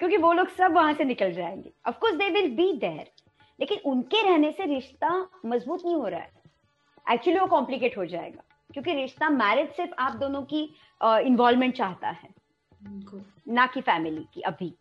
क्योंकि 0.00 0.16
वो 0.16 0.32
लोग 0.32 0.48
सब 0.48 0.72
वहाँ 0.74 0.94
से 0.94 1.04
निकल 1.04 1.32
जाएँगे। 1.32 1.72
Of course 1.88 2.14
they 2.16 2.28
will 2.30 2.50
be 2.56 2.72
there 2.78 3.10
लेकिन 3.58 3.78
उनके 3.86 4.22
रहने 4.22 4.50
से 4.52 4.64
रिश्ता 4.66 5.10
मज़बूत 5.46 5.84
नहीं 5.84 5.94
हो 5.94 6.08
रहा 6.08 6.20
है। 6.20 6.32
एक्चुअली 7.06 7.40
वो 7.40 7.46
कॉम्प्लिकेट 7.46 7.96
हो 7.98 8.04
जाएगा 8.06 8.42
क्योंकि 8.70 8.94
रिश्ता 8.94 9.28
मैरिज 9.30 9.68
सिर्फ़ 9.68 9.92
आप 9.98 10.16
दोनों 10.16 10.42
की 10.42 10.62
इन्वॉल्वमेंट 11.02 11.74
चाहता 11.76 12.08
है 12.08 12.28
ना 13.48 13.66
कि 13.66 13.80
फैमिली 13.80 14.26
की 14.34 14.40
अभी। 14.42 14.74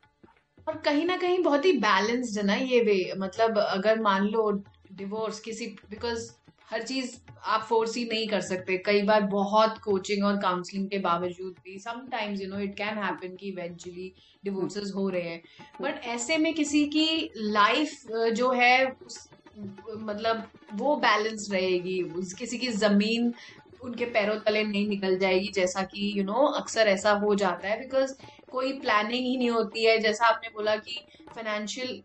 और 0.68 0.78
कहीं 0.78 1.06
ना 1.06 1.18
कहीं 1.18 1.42
बहुत 1.44 1.66
ही 1.66 1.72
बैलेंस्ड 1.80 2.38
है 2.38 2.46
ना 2.46 2.56
ये 2.56 2.80
वे 2.82 3.14
मतलब 3.18 3.58
अगर 3.60 4.00
मान 4.02 4.28
लो 4.28 4.50
डिवोर्स 4.92 5.40
किसी 5.40 5.68
बिकॉज़ 5.90 6.32
हर 6.74 6.82
चीज़ 6.82 7.16
आप 7.46 7.66
फोर्स 7.70 7.96
ही 7.98 8.04
नहीं 8.06 8.28
कर 8.28 8.42
सकते। 8.42 8.78
कई 8.86 9.02
बार 9.02 9.22
बहुत 9.32 9.78
कोचिंग 9.84 10.24
और 10.26 10.38
काउंसलिंग 10.42 10.88
के 10.90 10.98
बावजूद 11.00 11.54
भी 11.66 11.78
sometimes 11.80 12.42
you 12.42 12.48
know 12.50 12.60
it 12.60 12.74
can 12.78 12.98
happen 12.98 13.36
कि 13.36 13.48
इवेंचुअली 13.48 14.12
डिवोर्सेस 14.44 14.92
हो 14.96 15.08
रहे 15.10 15.22
हैं। 15.22 15.42
बट 15.82 16.06
ऐसे 16.06 16.38
में 16.38 16.54
किसी 16.54 16.84
की 16.96 17.06
लाइफ 17.38 18.02
जो 18.36 18.52
है 18.52 18.86
मतलब 18.86 20.48
वो 20.74 20.96
बैलेंस 20.98 21.48
रहेगी। 21.52 22.02
किसी 22.40 22.58
की 22.58 22.68
ज़मीन 22.68 23.34
उनके 23.82 24.06
पैरों 24.06 24.36
तले 24.40 24.64
नहीं 24.64 24.88
निकल 24.90 25.18
जाएगी, 25.20 25.52
जैसा 25.56 25.82
कि 25.84 26.12
यू 26.18 26.24
नो 26.24 26.46
अक्सर 26.60 26.88
ऐसा 26.88 27.12
हो 27.24 27.36
जाता 27.36 27.68
है। 27.68 27.80
बिकॉज़ 27.80 28.14
कोई 28.52 28.72
प्लानिंग 28.80 29.26
ही 29.26 29.38
नहीं 29.38 29.50
होती 29.50 29.86
है। 29.86 29.98
जैसा 30.00 30.26
आपने 30.26 30.50
बोला 30.50 30.76
कि 30.78 30.98
फाइनेंशियल 31.36 32.02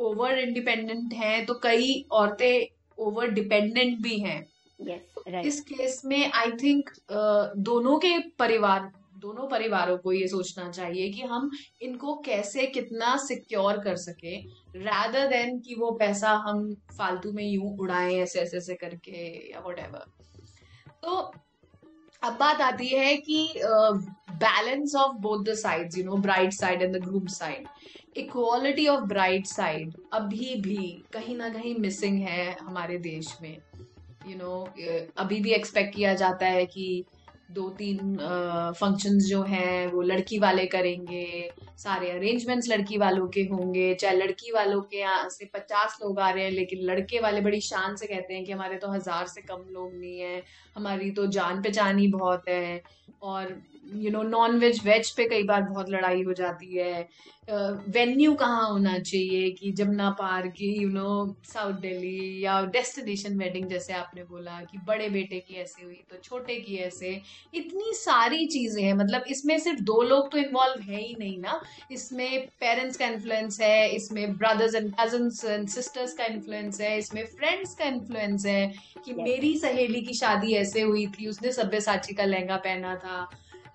ओवर 0.00 0.38
इंडिपेंडेंट 0.38 1.12
हैं 1.14 1.44
तो 1.46 1.54
कई 1.62 2.04
औरतें 2.12 2.66
ओवर 3.04 3.30
डिपेंडेंट 3.30 4.00
भी 4.02 4.18
हैं। 4.20 4.40
Yes, 4.78 5.00
right. 5.28 5.44
इस 5.46 5.60
केस 5.60 6.00
में 6.04 6.32
आई 6.32 6.50
थिंक 6.62 6.90
दोनों 7.60 7.98
के 7.98 8.18
परिवार 8.38 8.90
दोनों 9.18 9.46
परिवारों 9.48 9.96
को 9.98 10.12
ये 10.12 10.28
सोचना 10.28 10.68
चाहिए 10.70 11.10
कि 11.10 11.22
हम 11.22 11.50
इनको 11.82 12.14
कैसे 12.24 12.66
कितना 12.66 13.16
सिक्योर 13.16 13.78
कर 13.84 13.96
सके 13.96 14.36
रादर 14.78 15.26
देन 15.26 15.58
कि 15.58 15.74
वो 15.74 15.90
पैसा 16.00 16.30
हम 16.46 16.74
फालतू 16.98 17.32
में 17.32 17.44
यूँ 17.44 17.76
उड़ाएँ 17.78 18.18
ऐसे 18.18 18.40
ऐसे 18.40 18.56
ऐसे 18.56 18.74
करके 18.74 19.22
या 19.52 19.60
वट 19.66 19.80
तो 21.02 21.16
अब 22.22 22.36
बात 22.40 22.60
आती 22.60 22.88
है 22.88 23.16
कि 23.18 23.62
balance 24.42 24.94
of 24.94 25.16
both 25.20 25.44
the 25.44 25.54
sides 25.56 25.98
you 25.98 26.04
know 26.04 26.16
bright 26.18 26.52
side 26.52 26.82
and 26.82 26.96
the 26.96 27.04
group 27.04 27.28
side 27.28 27.66
equality 28.16 28.86
of 28.86 29.00
bright 29.00 29.46
side 29.46 29.92
अभी 30.12 30.54
भी 30.54 31.04
कहीं 31.12 31.36
ना 31.36 31.48
कहीं 31.48 31.74
मिसिंग 31.74 32.18
है 32.18 32.56
हमारे 32.60 32.98
देश 32.98 33.38
में। 33.42 33.58
यू 34.26 34.32
you 34.32 34.38
नो 34.38 34.68
know, 34.68 35.12
अभी 35.16 35.40
भी 35.40 35.50
एक्सपेक्ट 35.50 35.94
किया 35.94 36.14
जाता 36.14 36.46
है 36.46 36.66
कि 36.66 37.04
दो 37.54 37.68
तीन 37.78 38.16
फ़ंक्शंस 38.78 39.24
जो 39.24 39.42
हैं, 39.44 39.86
वो 39.92 40.02
लड़की 40.02 40.38
वाले 40.38 40.66
करेंगे, 40.66 41.50
सारे 41.78 42.10
अरेंजमेंट्स 42.10 42.68
लड़की 42.68 42.98
वालों 42.98 43.26
के 43.28 43.42
होंगे, 43.52 43.92
चाहे 43.94 44.16
लड़की 44.16 44.52
वालों 44.52 44.80
के 44.82 44.98
यहाँ 44.98 45.28
से 45.30 45.50
पचास 45.54 45.98
लोग 46.02 46.20
आ 46.20 46.30
रहे 46.30 46.44
हैं, 46.44 46.50
लेकिन 46.52 46.84
लड़के 46.84 47.20
वाले 47.20 47.40
बड़ी 47.40 47.60
शान 47.62 47.96
से 47.96 48.06
कहते 48.06 48.34
हैं 48.34 48.44
कि 48.44 48.52
हमारे 48.52 48.76
तो 48.76 48.92
हज़ार 48.92 49.26
से 49.26 49.42
कम 49.42 49.64
लोग 49.70 49.94
नहीं 49.94 50.18
है, 50.20 50.42
हमारी 50.76 51.10
तो 51.10 51.26
जान 51.28 51.62
पहचान 51.62 51.98
ही 51.98 52.08
बहुत 52.10 52.48
है, 52.48 52.82
और 53.22 53.60
you 53.94 54.10
know 54.10 54.22
non 54.22 54.58
veg 54.58 54.80
veg 54.84 55.10
पे 55.16 55.24
कई 55.28 55.42
बार 55.44 55.62
बहुत 55.62 55.90
लड़ाई 55.90 56.22
हो 56.22 56.32
जाती 56.32 56.76
है। 56.76 57.08
वेन्यू 57.88 58.34
कहाँ 58.34 58.68
होना 58.68 58.98
चाहिए 58.98 59.50
कि 59.50 59.70
Jamuna 59.72 60.10
park 60.18 60.60
you 60.60 60.88
know 60.88 61.36
south 61.44 61.80
Delhi 61.80 62.44
या 62.44 62.60
डेस्टिनेशन 62.72 63.38
वेडिंग 63.38 63.66
जैसे 63.68 63.92
आपने 63.92 64.22
बोला 64.24 64.60
कि 64.62 64.78
बड़े 64.86 65.08
बेटे 65.08 65.38
की 65.38 65.54
ऐसे 65.60 65.84
हुई 65.84 66.00
तो 66.10 66.16
छोटे 66.24 66.56
की 66.60 66.76
ऐसे 66.84 67.20
इतनी 67.54 67.92
सारी 67.94 68.46
चीज़ें 68.46 68.82
हैं। 68.82 68.92
मतलब 68.94 69.24
इसमें 69.28 69.58
सिर्फ़ 69.58 69.80
दो 69.82 70.00
लोग 70.02 70.30
तो 70.32 70.38
इन्वॉल्व 70.38 70.82
है 70.82 71.00
ही 71.00 71.14
नहीं 71.18 71.38
ना। 71.38 71.60
इसमें 71.92 72.46
पेरेंट्स 72.60 72.96
का 72.96 73.06
इन्फ्लुएंस 73.06 73.60
है 73.60 73.88
इसमें 73.90 74.36
brothers 74.36 74.74
and 74.74 74.92
cousins 75.00 75.44
and 75.44 75.68
sisters 75.68 76.12
का 76.12 76.24
इन्फ्लुएंस 76.24 76.80
है 76.80 76.96
इसमें 76.98 77.24
फ्रेंड्स 77.26 77.74
का 77.74 77.84
इन्फ्लुएंस 77.86 78.46
है 78.46 78.72
कि 79.04 79.14
मेरी 79.14 79.56
सहेली 79.58 80.00
की 80.00 80.14
शादी 80.14 80.54
ऐसे 80.54 80.82
हुई 80.82 81.06
थी 81.10 81.28
उसने 81.28 81.52
सभ्य 81.52 81.80
साची 81.80 82.14
का 82.14 82.24
लहंगा 82.24 82.56
पहना 82.58 82.94
था। 82.96 83.28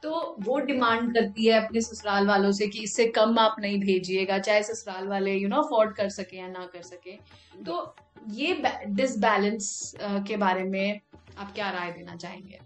तो 0.04 0.36
वो 0.40 0.58
डिमांड 0.60 1.14
करती 1.14 1.46
है 1.46 1.54
अपने 1.58 1.82
ससुराल 1.82 2.28
वालों 2.28 2.52
से 2.52 2.68
कि 2.68 2.80
इससे 2.80 3.06
कम 3.12 3.40
आप 3.40 3.56
नहीं 3.60 3.80
भेजिएगा 3.80 4.38
चाहे 4.40 4.64
ससुराल 4.64 5.08
वाले 5.08 5.34
यू 5.34 5.48
नो 5.50 5.62
अफोर्ड 5.62 5.96
कर 5.96 6.10
सके 6.10 6.38
या 6.38 6.48
ना 6.48 6.66
कर 6.74 6.82
सके। 6.84 7.16
तो 7.64 7.96
ये 8.34 8.62
डिसबैलेंस 8.88 9.96
के 10.28 10.38
बारे 10.38 10.64
में 10.64 11.00
आप 11.38 11.52
क्या 11.56 11.70
राय 11.72 11.92
देना 11.92 12.16
चाहेंगे? 12.16 12.60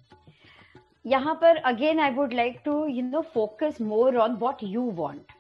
यहाँ 1.06 1.34
पर 1.36 1.58
again 1.66 2.00
I 2.00 2.12
would 2.12 2.34
like 2.34 2.62
to 2.66 2.86
you 2.86 3.04
know 3.04 3.22
focus 3.34 3.78
more 3.82 4.18
on 4.18 4.36
what 4.36 4.58
you 4.64 4.90
want 4.92 5.32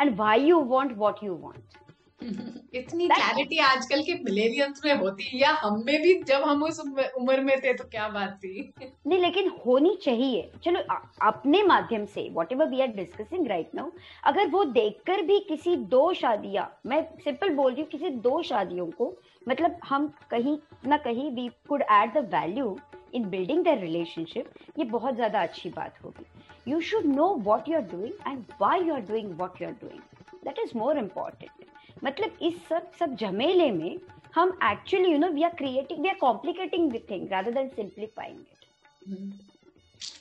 and 0.00 0.14
why 0.16 0.44
you 0.44 0.60
want 0.64 0.92
what 0.92 1.22
you 1.22 1.36
want 1.36 1.76
इतनी 2.20 3.06
क्लैरिटी 3.08 3.58
आजकल 3.58 4.02
के 4.02 4.14
मिलेनियंस 4.22 4.80
में 4.84 4.94
होती 4.94 5.24
है 5.24 5.40
या 5.40 5.50
हम 5.62 5.82
में 5.86 6.02
भी 6.02 6.14
जब 6.28 6.42
हम 6.42 6.62
उस 6.62 6.80
उम्र 6.80 7.40
में 7.40 7.56
थे 7.60 7.72
तो 7.74 7.84
क्या 7.84 8.08
बात 8.08 8.34
थी? 8.38 8.72
नहीं 9.06 9.18
लेकिन 9.20 9.50
होनी 9.66 9.94
चाहिए। 10.02 10.50
चलो 10.64 10.80
आ, 10.90 10.96
अपने 11.22 11.62
माध्यम 11.62 12.04
से 12.06 12.28
whatever 12.52 12.68
we 12.68 12.80
are 12.80 12.88
discussing 12.96 13.46
right 13.48 13.74
now 13.74 13.90
अगर 14.24 14.48
वो 14.50 14.64
देखकर 14.64 15.22
भी 15.22 15.38
किसी 15.48 15.76
दो 15.94 16.12
शादियाँ 16.12 16.70
मैं 16.86 17.02
सिंपल 17.24 17.54
बोल 17.54 17.72
रही 17.72 17.82
हूँ 17.82 17.90
किसी 17.90 18.10
दो 18.26 18.42
शादियों 18.42 18.86
को 18.98 19.12
मतलब 19.48 19.78
हम 19.84 20.12
कहीं 20.30 20.58
ना 20.86 20.96
कहीं 21.06 21.30
we 21.30 21.48
could 21.68 21.82
add 21.82 22.12
the 22.14 22.28
value 22.34 22.78
in 23.14 23.28
building 23.30 23.64
the 23.64 23.78
relationship 23.80 24.78
ये 24.78 24.84
बहुत 24.86 25.14
ज़्यादा 25.14 25.42
अच्छी 25.42 25.70
बात 25.70 26.04
होगी। 26.04 26.70
You 26.70 26.80
should 26.80 27.06
know 27.06 27.28
what 27.44 27.68
you 27.68 27.76
are 27.76 27.82
doing 27.92 28.28
and 28.28 28.44
why 28.60 28.80
you 28.80 28.94
are 28.94 29.00
doing 29.08 29.38
what 29.40 29.62
you 29.62 29.68
are 29.68 29.74
doing 29.82 30.00
that 30.44 30.58
is 30.58 30.76
more 30.78 30.98
important 30.98 31.66
मतलब 32.04 32.38
इस 32.42 32.54
सब 32.68 32.90
सब 32.98 33.14
झमेले 33.14 33.70
में 33.70 33.98
हम 34.34 34.58
actually 34.64 35.10
you 35.10 35.18
know 35.18 35.28
we 35.28 35.42
are 35.42 35.54
creating 35.54 36.00
we 36.00 36.08
are 36.08 36.14
complicating 36.14 36.90
the 36.92 37.00
thing 37.10 37.28
rather 37.28 37.50
than 37.50 37.68
simplifying 37.68 38.38
it 38.38 38.66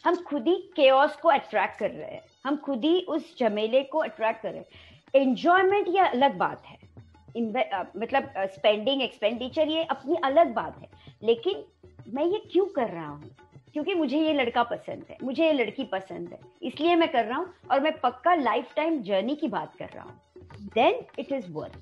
हम 0.06 0.16
खुद 0.16 0.48
ही 0.48 0.56
chaos 0.76 1.16
को 1.16 1.30
अट्रैक्ट 1.30 1.80
कर 1.80 1.92
रहे 1.92 2.12
हैं। 2.12 2.22
हम 2.46 2.56
खुद 2.56 2.84
ही 2.86 3.02
उस 3.10 3.38
झमेले 3.40 3.84
को 3.84 4.00
अट्रैक्ट 4.00 4.42
कर 4.42 4.52
रहे 4.52 4.60
हैं। 4.60 5.22
एंजॉयमेंट 5.22 5.88
ये 5.88 6.00
अलग 6.00 6.38
बात 6.38 6.66
है। 6.66 6.78
मतलब 7.38 8.32
स्पेंडिंग 8.54 9.02
एक्सपेंडिचर 9.02 9.68
ये 9.68 9.84
अपनी 9.84 10.16
अलग 10.24 10.54
बात 10.54 10.78
है। 10.78 10.90
लेकिन 11.24 11.63
मैं 12.13 12.26
ये 12.26 12.42
क्यों 12.52 12.66
कर 12.66 12.90
रहा 12.90 13.08
हूँ? 13.08 13.30
क्योंकि 13.78 13.94
मुझे 13.94 14.20
ये 14.20 14.32
लड़का 14.34 14.62
पसंद 14.63 15.04
है, 15.10 15.18
मुझे 15.24 15.44
ये 15.46 15.52
लड़की 15.54 15.84
पसंद 15.86 16.30
है। 16.30 16.40
इसलिए 16.63 16.96
मैं 16.96 17.08
कर 17.08 17.26
रहा 17.26 17.38
हूँ 17.38 17.54
और 17.72 17.80
मैं 17.80 17.92
पक्का 18.00 18.34
लाइफ 18.36 18.74
टाइम 18.76 18.98
जर्नी 19.04 19.36
की 19.36 19.48
बात 19.48 19.76
कर 19.80 19.90
रहा 19.96 20.04
हूँ। 20.04 20.70
देन 20.74 21.00
इट 21.20 21.32
इज़ 21.32 21.52
वर्थ 21.52 21.76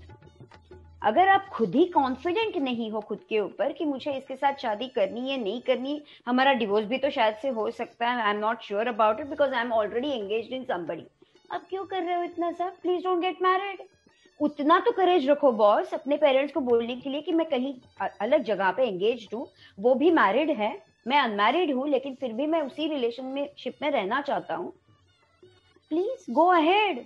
अगर 1.01 1.29
आप 1.29 1.47
खुद 1.53 1.75
ही 1.75 1.85
कॉन्फिडेंट 1.85 2.57
नहीं 2.57 2.89
हो 2.91 3.01
खुद 3.01 3.19
के 3.29 3.39
ऊपर 3.39 3.71
कि 3.73 3.85
मुझे 3.85 4.11
इसके 4.11 4.35
साथ 4.35 4.61
शादी 4.61 4.87
करनी 4.95 5.29
है, 5.29 5.37
नहीं 5.37 5.61
करनी 5.61 6.01
हमारा 6.27 6.53
डिवोर्स 6.53 6.85
भी 6.85 6.97
तो 6.97 7.09
शायद 7.09 7.35
से 7.41 7.49
हो 7.49 7.69
सकता 7.71 8.07
है 8.07 8.21
I 8.21 8.33
am 8.33 8.39
not 8.39 8.63
sure 8.63 8.87
about 8.87 9.19
it 9.19 9.27
because 9.27 9.53
I 9.53 9.61
am 9.61 9.71
already 9.73 10.09
engage 10.11 10.51
in 10.53 10.63
somebody 10.65 11.05
अब 11.51 11.61
क्यों 11.69 11.85
कर 11.85 12.01
रहे 12.01 12.15
हो 12.15 12.23
इतना 12.23 12.51
सब? 12.51 12.73
प्लीज़ 12.81 13.03
डोंट 13.03 13.21
गेट 13.21 13.41
मैरिड 13.41 13.87
उतना 14.39 14.79
तो 14.79 14.91
करेज 14.91 15.29
रखो 15.29 15.51
बॉस 15.53 15.93
अपने 15.93 16.17
पेरेंट्स 16.17 16.53
को 16.53 16.59
बोलने 16.61 16.95
के 16.95 17.09
लिए 17.09 17.21
कि 17.21 17.31
मैं 17.33 17.47
कहीं 17.49 17.73
अलग 18.21 18.43
जगह 18.43 18.71
पे 18.71 18.87
एंगेज 18.87 19.27
हूँ, 19.33 19.47
वो 19.77 19.93
भी 19.95 20.11
मैरिड 20.11 20.51
है। 20.51 20.73
मैं 21.05 21.19
अनमैरिड 21.19 21.73
हूँ 21.75 21.87
लेकिन 21.89 22.15
फिर 22.15 22.33
भी 22.33 22.47
मैं 22.47 22.61
उसी 22.61 22.87
रिलेशन 22.87 23.25
में 23.25 23.49
शिप 23.59 23.77
में 23.81 23.89
रहना 23.91 24.21
चाहता 24.21 24.55
हूँ। 24.55 24.71
प्लीज़ 25.91 26.31
गो 26.31 26.45
अहेड 26.51 27.05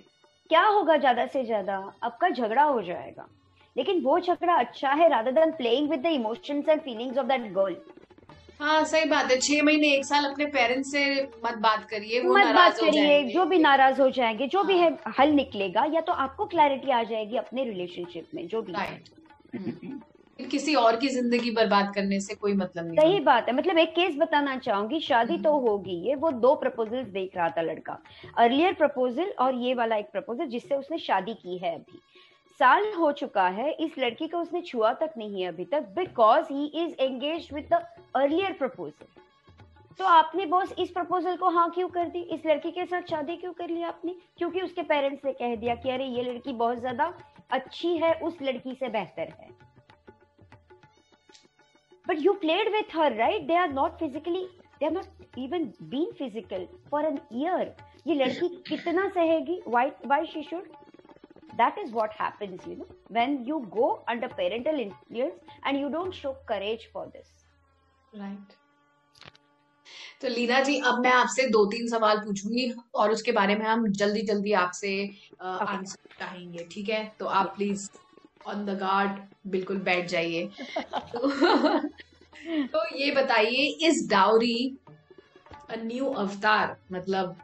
क्या 0.50 0.62
होगा 0.66 0.96
ज़्यादा 0.96 1.26
से 1.26 1.44
ज़्यादा? 1.44 1.76
आपका 2.02 2.28
झगड़ा 2.28 2.62
हो 2.62 2.80
जाएगा। 2.82 3.28
लेकिन 3.76 4.00
वो 4.02 4.18
झगड़ा 4.20 4.54
अच्छा 4.54 4.90
है 4.90 5.08
rather 5.08 5.32
than 5.32 5.50
playing 5.52 5.90
with 5.90 6.00
the 6.00 6.06
emotions 6.06 6.68
and 6.68 6.80
feelings 6.80 7.18
of 7.18 7.26
that 7.26 7.52
girl 7.52 7.76
हाँ 8.60 8.82
सही 8.84 9.04
बात 9.10 9.30
है। 9.30 9.38
छह 9.40 9.62
महीने 9.62 9.92
एक 9.94 10.04
साल 10.04 10.24
अपने 10.24 10.46
पेरेंट्स 10.46 10.90
से 10.92 11.04
मत 11.44 11.58
बात 11.58 11.84
करिए 11.90 12.22
मत 12.22 12.54
बात 12.54 12.76
करिए 12.78 13.22
जो 13.24 13.44
भी 13.44 13.58
नाराज़ 13.58 14.00
हो 14.00 14.10
जाएँगे 14.10 14.46
जो 14.46 14.58
हाँ. 14.58 14.66
भी 14.66 14.78
है 14.78 14.96
हल 15.18 15.30
निकलेगा 15.34 15.84
या 15.94 16.00
तो 16.00 16.12
आपको 16.24 16.46
क्लैरिटी 16.46 16.90
आ 16.90 17.02
जाएगी 17.02 17.36
अपने 17.36 17.64
रिलेशनशिप 17.64 18.28
में 18.34 18.46
जो 18.48 18.62
भी 18.62 18.72
राइट 18.72 19.08
किसी 20.46 20.74
और 20.74 20.96
की 20.96 21.08
ज़िंदगी 21.08 21.50
बर्बाद 21.50 21.92
करने 21.94 22.20
से 22.20 22.34
कोई 22.34 22.52
मतलब 22.54 22.86
नहीं 22.86 22.96
सही 22.98 23.20
बात 23.20 23.48
है। 23.48 23.54
मतलब 23.56 23.78
एक 23.78 23.90
केस 23.90 24.16
बताना 24.18 24.56
चाहूँगी 24.58 25.00
शादी 25.00 25.38
तो 25.38 25.56
हम्म। 25.56 25.68
होगी 25.68 25.96
ये 26.08 26.14
वो 26.14 26.30
दो 26.30 26.54
प्रपोजल 26.54 27.04
देख 27.12 27.36
रहा 27.36 27.48
था 27.48 27.62
लड़का। 27.62 27.98
अर्लियर 28.38 28.72
प्रपोजल 28.72 29.32
और 29.38 29.54
ये 29.56 29.74
वाला 29.74 29.96
एक 29.96 30.10
प्रपोजल 30.12 30.46
जिससे 30.48 30.74
उसने 30.74 30.98
शादी 30.98 31.34
की 31.34 31.58
है 31.58 31.74
अभी। 31.74 32.00
साल 32.60 32.92
हो 32.94 33.10
चुका 33.12 33.46
है 33.48 33.70
इस 33.72 33.98
लड़की 33.98 34.28
को 34.28 34.38
उसने 34.38 34.60
छुआ 34.62 34.92
तक 34.94 35.12
नहीं 35.18 35.42
है 35.42 35.48
अभी 35.48 35.64
तक 35.64 35.92
because 35.96 36.52
he 36.52 36.66
is 36.76 36.94
engage 37.00 37.48
with 37.52 37.68
the 37.72 37.84
earlier 38.16 38.52
proposal 38.52 39.18
तो 39.98 40.04
आपने 40.06 40.44
बॉस 40.46 40.72
इस 40.78 40.90
प्रपोजल 40.90 41.36
को 41.36 41.48
हाँ 41.48 41.68
क्यों 41.70 41.88
कर 41.88 42.08
दी? 42.08 42.20
इस 42.24 42.46
लड़की 42.46 42.70
के 42.70 42.84
साथ 42.86 43.10
शादी 43.10 43.36
क्यों 43.36 43.52
कर 43.52 43.68
ली 43.68 43.82
आपने? 43.82 44.14
क्योंकि 44.38 44.60
उसके 44.60 44.82
पेरेंट्स 44.82 45.24
ने 45.24 45.32
कह 45.32 45.54
दिया 45.56 45.74
कि 45.74 45.90
अरे 45.90 46.04
ये 46.06 46.22
लड़की 46.22 46.52
बहुत 46.52 46.78
ज़्यादा 46.78 47.12
अच्छी 47.50 47.96
है 47.96 48.12
उस 48.14 48.38
लड़की 48.42 48.74
से 48.74 48.88
बेहतर 48.88 49.32
है। 49.40 49.48
But 52.10 52.20
you 52.20 52.34
played 52.34 52.68
with 52.72 52.90
her, 52.90 53.14
right? 53.16 53.46
They 53.46 53.54
are 53.54 53.72
not 53.72 54.00
physically, 54.00 54.48
they 54.80 54.86
are 54.86 54.90
not 54.90 55.06
even 55.36 55.72
been 55.90 56.08
physical 56.18 56.66
for 56.88 57.02
an 57.08 57.20
year. 57.30 57.66
ये 58.06 58.14
लड़की 58.14 58.48
कितना 58.68 59.04
सहेगी? 59.16 59.58
Why, 59.74 59.84
why 60.12 60.18
she 60.32 60.42
should? 60.42 60.66
That 61.60 61.78
is 61.84 61.92
what 61.92 62.16
happens, 62.22 62.66
you 62.66 62.74
know, 62.80 62.88
when 63.18 63.44
you 63.44 63.60
go 63.76 64.02
under 64.08 64.28
parental 64.28 64.80
influence 64.86 65.38
and 65.64 65.78
you 65.78 65.88
don't 65.88 66.12
show 66.12 66.34
courage 66.48 66.88
for 66.92 67.06
this. 67.14 67.30
Right. 68.24 68.58
तो 70.20 70.28
लीना 70.28 70.60
जी 70.60 70.78
अब 70.80 70.98
मैं 71.02 71.12
आपसे 71.12 71.48
दो 71.50 71.64
तीन 71.70 71.88
सवाल 71.88 72.18
पूछूँगी 72.24 72.70
और 72.94 73.10
उसके 73.12 73.32
बारे 73.32 73.54
में 73.56 73.66
हम 73.66 73.86
जल्दी 74.02 74.22
जल्दी 74.34 74.52
आपसे 74.66 74.92
आंसर 75.42 76.18
चाहेंगे 76.18 76.68
ठीक 76.72 76.88
है 76.88 77.04
तो 77.18 77.26
आप 77.40 77.54
प्लीज़ 77.56 77.88
ऑन 78.46 78.64
द 78.66 78.78
गार्ड 78.78 79.18
बिल्कुल 79.46 79.78
बैठ 79.78 80.06
जाइए। 80.06 80.46
तो, 81.14 81.28
तो 82.66 82.96
ये 82.96 83.10
बताइए 83.10 83.66
इस 83.88 84.06
डाउरी 84.10 84.78
अ 85.70 85.76
न्यू 85.76 86.06
अवतार 86.06 86.76
मतलब 86.92 87.36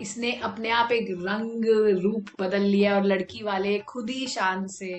इसने 0.00 0.32
अपने 0.40 0.70
आप 0.70 0.92
एक 0.92 1.08
रंग 1.10 1.64
रूप 2.02 2.30
बदल 2.40 2.62
लिया 2.62 2.94
और 2.96 3.04
लड़की 3.04 3.42
वाले 3.42 3.78
खुद 3.78 4.10
ही 4.10 4.26
शान 4.26 4.66
से 4.66 4.92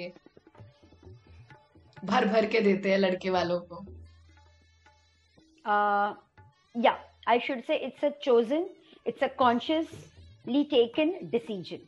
भर 2.05 2.25
भर 2.25 2.45
के 2.45 2.61
देते 2.61 2.91
हैं 2.91 2.97
लड़के 2.97 3.29
वालों 3.29 3.59
को। 3.59 3.85
या 6.75 6.97
I 7.27 7.39
should 7.39 7.63
say 7.63 7.75
it's 7.75 8.05
a 8.05 8.09
chosen 8.23 8.69
it's 9.07 9.23
a 9.23 9.27
consciously 9.27 10.63
taken 10.63 11.13
decision 11.23 11.87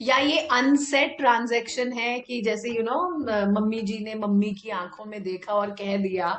या 0.00 0.16
ये 0.18 0.38
अनसेट 0.52 1.16
ट्रांजेक्शन 1.18 1.92
है 1.92 2.18
कि 2.20 2.40
जैसे 2.42 2.70
you 2.70 2.76
you 2.76 2.84
know 2.84 2.94
know, 2.94 3.48
mummy 3.58 3.80
ji 3.82 3.98
ने 3.98 4.14
मम्मी 4.14 4.52
की 4.52 4.70
आँखों 4.70 5.04
में 5.04 5.22
देखा 5.22 5.52
और 5.54 5.70
कह 5.70 5.96
दिया 5.96 6.32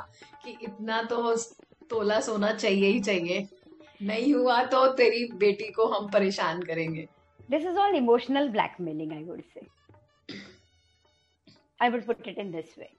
कि 0.44 0.56
इतना 0.62 1.02
तो 1.02 1.34
तोला 1.90 2.20
सोना 2.20 2.52
चाहिए 2.54 2.88
ही 2.88 3.00
चाहिए। 3.00 3.48
नहीं 4.02 4.32
हुआ 4.34 4.62
तो 4.64 4.86
तेरी 4.94 5.24
बेटी 5.38 5.70
को 5.72 5.86
हम 5.86 6.10
परेशान 6.10 6.62
करेंगे। 6.62 7.06
This 7.50 7.64
is 7.64 7.78
all 7.78 7.94
emotional 7.96 8.48
blackmailing 8.48 9.12
I 9.12 9.22
would 9.24 9.42
say 9.54 9.66
I 11.80 11.90
would 11.90 12.06
put 12.06 12.28
it 12.28 12.38
in 12.38 12.50
this 12.52 12.78
way 12.78 12.90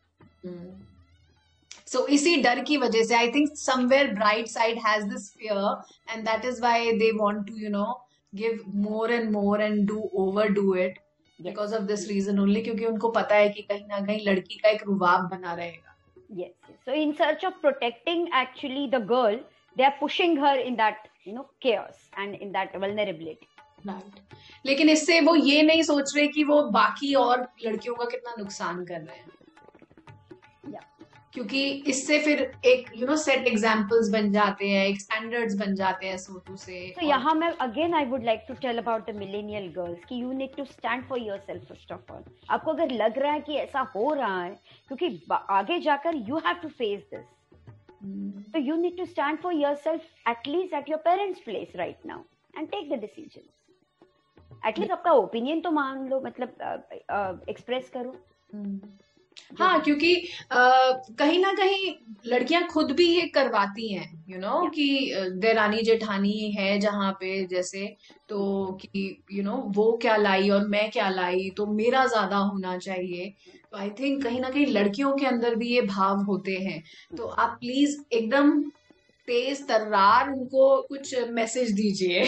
so 1.88 2.06
इसी 2.08 2.36
डर 2.42 2.60
की 2.64 2.78
वजह 2.78 3.04
से 3.04 3.16
I 3.16 3.32
think 3.32 3.56
somewhere 3.58 4.14
bright 4.14 4.48
side 4.48 4.80
has 4.86 5.06
this 5.06 5.30
fear 5.34 6.14
and 6.14 6.26
that 6.30 6.46
is 6.46 6.62
why 6.62 6.92
they 7.00 7.12
want 7.18 7.48
to 7.48 7.56
you 7.58 7.70
know 7.70 7.86
give 8.36 8.62
more 8.86 9.08
and 9.18 9.32
more 9.32 9.58
and 9.66 9.88
do 9.88 10.04
overdo 10.26 10.68
it 10.86 11.02
because 11.40 11.74
of 11.76 11.84
this 11.84 12.08
reason 12.10 12.40
only 12.40 12.62
क्योंकि 12.62 12.86
उनको 12.86 13.10
पता 13.12 13.36
है 13.36 13.50
कि 13.50 13.62
कहीं 13.62 13.86
ना 13.88 14.00
कहीं 14.06 14.26
लड़की 14.28 14.56
का 14.64 14.70
एक 14.70 14.84
रुबाब 14.88 15.30
बना 15.30 15.54
रहेगा 15.54 15.94
yes 16.42 16.70
so 16.88 16.94
in 17.00 17.12
search 17.18 17.44
of 17.50 17.58
protecting 17.64 18.24
actually 18.40 18.86
the 18.94 19.02
girl 19.12 19.36
they 19.76 19.86
are 19.88 19.96
pushing 20.00 20.38
her 20.44 20.54
in 20.70 20.78
that 20.80 21.10
you 21.28 21.34
know 21.34 21.46
chaos 21.66 22.08
and 22.24 22.36
in 22.46 22.56
that 22.58 22.78
vulnerability 22.86 23.50
right 23.90 24.22
लेकिन 24.66 24.90
इससे 24.90 25.20
वो 25.22 25.36
ये 25.36 25.62
नहीं 25.64 25.82
सोच 25.84 26.16
रहे 26.16 26.28
कि 26.28 26.44
वो 26.44 26.62
बाकी 26.72 27.14
और 27.16 27.48
लड़कियों 27.66 27.96
का 27.96 28.06
कितना 28.12 28.36
नुकसान 28.38 28.84
कर 28.86 29.02
रहे 29.02 29.18
हैं 29.18 29.45
क्योंकि 31.36 31.62
इससे 31.88 32.18
फिर 32.20 32.40
एक 32.66 32.90
यू 32.96 33.08
नो 33.08 33.16
सेट 33.18 33.48
एग्जांपल्स 33.48 34.10
बन 34.10 34.32
जाते 34.32 34.68
हैं 34.70 34.86
एक 34.88 35.00
स्टैंडर्ड्स 35.02 35.56
बन 35.58 35.74
जाते 35.76 36.08
हैं 36.08 36.18
सोटू 36.18 36.56
से। 36.58 36.78
तो 36.96 37.06
यहाँ 37.06 37.34
मैं 37.36 37.50
again 37.62 37.94
I 37.94 38.06
would 38.06 38.24
like 38.24 38.46
to 38.48 38.54
tell 38.62 38.78
about 38.78 39.10
the 39.10 39.16
millennial 39.16 39.68
girls 39.76 40.06
कि 40.10 40.22
you 40.22 40.32
need 40.34 40.56
to 40.58 40.66
stand 40.66 41.04
for 41.08 41.20
yourself 41.20 41.68
first 41.70 41.92
of 41.92 42.12
all 42.12 42.24
आपको 42.50 42.72
अगर 42.72 42.92
लग 42.92 43.18
रहा 43.20 43.32
है 43.32 43.42
कि 43.42 43.56
ऐसा 43.58 43.82
हो 43.96 44.14
रहा 44.14 44.44
है 44.44 44.52
क्योंकि 44.90 45.10
आगे 45.32 45.80
जाकर 45.80 46.16
you 46.30 46.38
have 46.46 46.62
to 46.62 46.70
face 46.70 47.02
this 47.14 48.54
तो 48.54 48.60
you 48.60 48.76
need 48.76 48.98
to 48.98 49.06
stand 49.06 49.40
for 49.40 49.54
yourself 49.54 50.30
at least 50.30 50.74
at 50.74 50.90
your 50.90 51.00
parents 51.06 51.42
place 51.46 51.76
right 51.76 52.06
now 52.06 52.24
and 52.58 52.68
take 52.68 52.90
the 52.90 53.00
decision 53.02 54.68
at least 54.68 54.92
आपका 54.92 55.12
ओपिनियन 55.14 55.62
तो 55.62 55.72
मान 55.72 56.08
लो 56.10 56.22
मतलब 56.26 57.46
एक्सप्रेस 57.50 57.90
करो। 57.90 58.16
Hmm. 58.54 58.74
हाँ 59.52 59.82
क्योंकि 59.82 60.16
आ, 60.52 60.92
कहीं 61.20 61.40
ना 61.40 61.52
कहीं 61.54 61.94
लड़कियाँ 62.28 62.64
खुद 62.68 62.92
भी 62.92 63.06
ये 63.08 63.26
करवाती 63.28 63.92
हैं 63.94 64.08
यू 64.30 64.38
नो 64.40 64.68
कि 64.70 64.86
देरानी 65.40 65.82
जेठानी 65.82 66.52
है 66.52 66.80
जहाँ 66.80 67.12
पे 67.14 67.46
जैसे 67.48 67.86
तो 68.30 68.72
कि 68.82 68.90
यू 69.32 69.38
you 69.38 69.44
नो 69.46 69.52
know, 69.52 69.76
वो 69.76 69.98
क्या 70.02 70.16
लाई 70.18 70.50
और 70.50 70.68
मैं 70.68 70.90
क्या 70.92 71.10
लाई 71.10 71.50
तो 71.58 71.66
मेरा 71.68 72.06
ज़्यादा 72.06 72.38
होना 72.38 72.78
चाहिए। 72.78 73.34
तो 73.72 73.78
आई 73.78 73.90
थिंक 73.90 74.24
कहीं 74.24 74.40
ना 74.42 74.50
कहीं 74.50 74.66
लड़कियों 74.68 75.14
के 75.16 75.26
अंदर 75.26 75.56
भी 75.56 75.70
ये 75.70 75.82
भाव 75.82 76.24
होते 76.24 76.56
हैं। 76.58 76.82
तो 77.18 77.28
आप 77.28 77.58
प्लीज़ 77.60 77.98
एकदम 78.14 78.52
तेज 79.28 79.62
तर्रार 79.68 80.30
उनको 80.30 80.66
कुछ 80.90 81.14
मैसेज 81.30 81.72
दीजिए। 81.72 82.24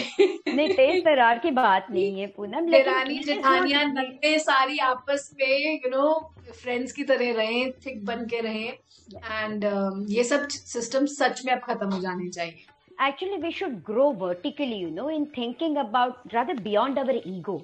नहीं 0.48 0.68
तेज 0.74 1.04
तर्रार 1.04 1.38
की 1.38 1.50
बात 1.50 1.86
नहीं 1.90 2.20
है 2.20 2.26
पूनम 2.36 2.70
देरानी 2.70 3.18
जेठानिया 3.24 3.82
नंदे 3.84 4.38
सारी 4.38 4.78
आपस 4.86 5.30
में 5.40 5.80
यू 5.84 5.90
नो 5.90 6.08
फ्रेंड्स 6.52 6.92
की 6.92 7.04
तरह 7.04 7.32
रहे 7.36 7.64
थिक 7.86 8.04
बन 8.04 8.24
के 8.26 8.40
रहे 8.40 8.66
एंड 8.66 9.64
uh, 9.64 9.70
um, 9.72 10.04
ये 10.08 10.24
सब 10.24 10.48
सिस्टम 10.48 11.06
सच 11.06 11.44
में 11.46 11.52
अब 11.52 11.60
खत्म 11.64 11.90
हो 11.92 12.00
जाने 12.00 12.28
चाहिए। 12.28 12.64
Actually 13.00 13.36
we 13.38 13.50
should 13.52 13.74
grow 13.86 14.10
vertically 14.20 14.76
you 14.76 14.90
know 14.90 15.10
in 15.10 15.24
thinking 15.36 15.76
about 15.78 16.34
rather 16.34 16.60
beyond 16.62 16.98
our 16.98 17.22
ego 17.26 17.58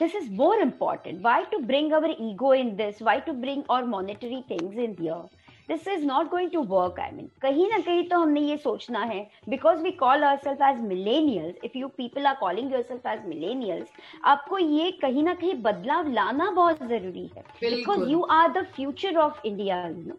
this 0.00 0.14
is 0.16 0.30
more 0.34 0.60
important 0.62 1.20
why 1.22 1.44
to 1.52 1.58
bring 1.66 1.92
our 1.92 2.16
ego 2.20 2.54
in 2.54 2.76
this 2.76 3.02
why 3.02 3.20
to 3.26 3.32
bring 3.44 3.62
our 3.70 3.84
monetary 3.86 4.40
things 4.50 4.78
in 4.78 4.94
there 4.94 5.44
this 5.68 5.88
is 5.88 6.04
not 6.06 6.28
going 6.30 6.50
to 6.50 6.62
work 6.64 7.00
I 7.00 7.10
mean 7.10 7.30
कहीं 7.42 7.68
ना 7.70 7.78
कहीं 7.78 8.08
तो 8.08 8.18
हमने 8.18 8.40
ये 8.40 8.56
सोचना 8.56 9.00
है 9.04 9.20
because 9.48 9.82
we 9.82 9.90
call 10.02 10.22
ourself 10.44 10.62
as 10.62 10.80
millennials 10.88 11.56
if 11.64 11.78
you 11.78 11.88
people 11.96 12.26
are 12.26 12.34
calling 12.40 12.72
yourself 12.82 13.06
as 13.06 13.26
millennials 13.28 13.88
आपको 14.24 14.58
ये 14.58 14.90
कहीं 15.02 15.22
ना 15.22 15.34
कहीं 15.34 15.54
बदलाव 15.62 16.12
लाना 16.12 16.50
बहुत 16.50 16.82
ज़रूरी 16.88 17.26
है। 17.36 17.42
Because 17.62 18.08
you 18.10 18.22
are 18.32 18.52
the 18.52 18.64
future 18.76 19.16
of 19.18 19.46
India 19.46 19.86
you 19.86 20.02
know 20.04 20.18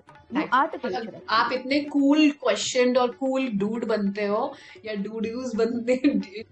आप 1.30 1.52
इतने 1.54 1.80
कूल 1.92 2.30
क्वेश्चन 2.44 2.98
और 2.98 3.12
कूल 3.20 3.48
डूड 3.60 3.86
बनते 3.88 4.26
हो 4.26 4.54
या 4.86 4.94
डूड्यूज 5.04 5.56
बनते 5.56 5.94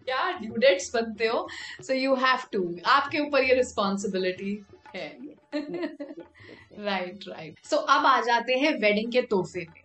या 0.10 0.31
ड्यूडेट्स 0.39 0.91
बनते 0.95 1.27
हो 1.27 1.47
सो 1.84 1.93
यू 1.93 2.15
हैव 2.25 2.47
टू 2.53 2.63
आपके 2.91 3.19
ऊपर 3.19 3.43
ये 3.43 3.55
रिस्पॉन्सिबिलिटी 3.55 4.53
है। 4.95 5.35
राइट 5.56 7.20
राइट 7.28 7.56
सो 7.63 7.78
अब 7.78 8.06
आ 8.06 8.22
जाते 8.22 8.54
हैं 8.54 8.74
वेडिंग 8.80 9.12
के 9.12 9.22
तोहफे 9.22 9.60
पे। 9.60 9.84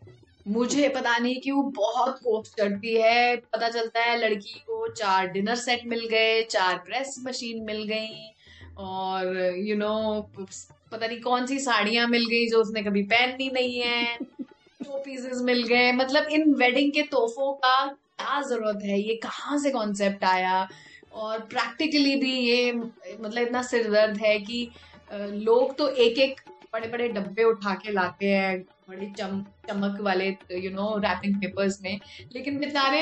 मुझे 0.48 0.88
पता 0.88 1.18
नहीं 1.18 1.40
क्यों 1.40 1.70
बहुत 1.72 2.18
कोप 2.18 2.44
चढ़ती 2.44 2.94
है। 2.94 3.36
पता 3.36 3.68
चलता 3.68 4.00
है 4.00 4.18
लड़की 4.18 4.58
को 4.66 4.88
चार 4.88 5.26
डिनर 5.26 5.54
सेट 5.54 5.86
मिल 5.86 6.06
गए 6.08 6.42
चार 6.42 6.78
प्रेस 6.78 7.16
मशीन 7.26 7.64
मिल 7.64 7.82
गई 7.84 8.34
और 8.78 9.36
यू 9.36 9.74
you 9.74 9.78
नो 9.78 10.28
know, 10.30 10.70
पता 10.92 11.06
नहीं 11.06 11.20
कौन 11.20 11.46
सी 11.46 11.58
साड़ियाँ 11.58 12.06
मिल 12.08 12.26
गई 12.26 12.46
जो 12.46 12.58
उसने 12.58 12.82
कभी 12.82 13.02
पहननी 13.02 13.50
नहीं 13.50 13.80
है। 13.80 14.16
शो 14.84 15.02
पीसेस 15.04 15.40
मिल 15.42 15.62
गए। 15.62 15.92
मतलब 15.92 16.26
इन 16.28 16.54
वेडिंग 16.54 16.92
के 16.92 17.02
तोहफों 17.02 17.52
का 17.52 17.86
क्या 17.86 18.40
ज़रूरत 18.42 18.78
है? 18.82 19.00
ये 19.00 19.14
कहाँ 19.14 19.58
से 19.58 19.70
कॉन्सेप्ट 19.70 20.24
आया? 20.24 20.68
और 21.12 21.38
प्रैक्टिकली 21.38 22.16
भी 22.16 22.32
ये 22.32 22.72
मतलब 22.72 23.38
इतना 23.38 23.62
सिरदर्द 23.62 24.16
है 24.16 24.38
कि 24.38 24.70
लोग 25.10 25.76
तो 25.78 25.88
एक 25.88 26.18
एक 26.18 26.40
बड़े 26.72 26.88
बड़े 26.88 27.08
डब्बे 27.08 27.44
उठा 27.44 27.74
के 27.74 27.92
लाते 27.92 28.26
हैं, 28.26 28.60
बड़े 28.88 29.06
चम, 29.18 29.42
चमक 29.68 30.00
वाले 30.00 30.26
यू 30.52 30.70
नो 30.70 30.96
रैपिंग 30.98 31.34
पेपर्स 31.36 31.80
में। 31.82 32.00
लेकिन 32.32 32.58
बेचारे 32.58 33.00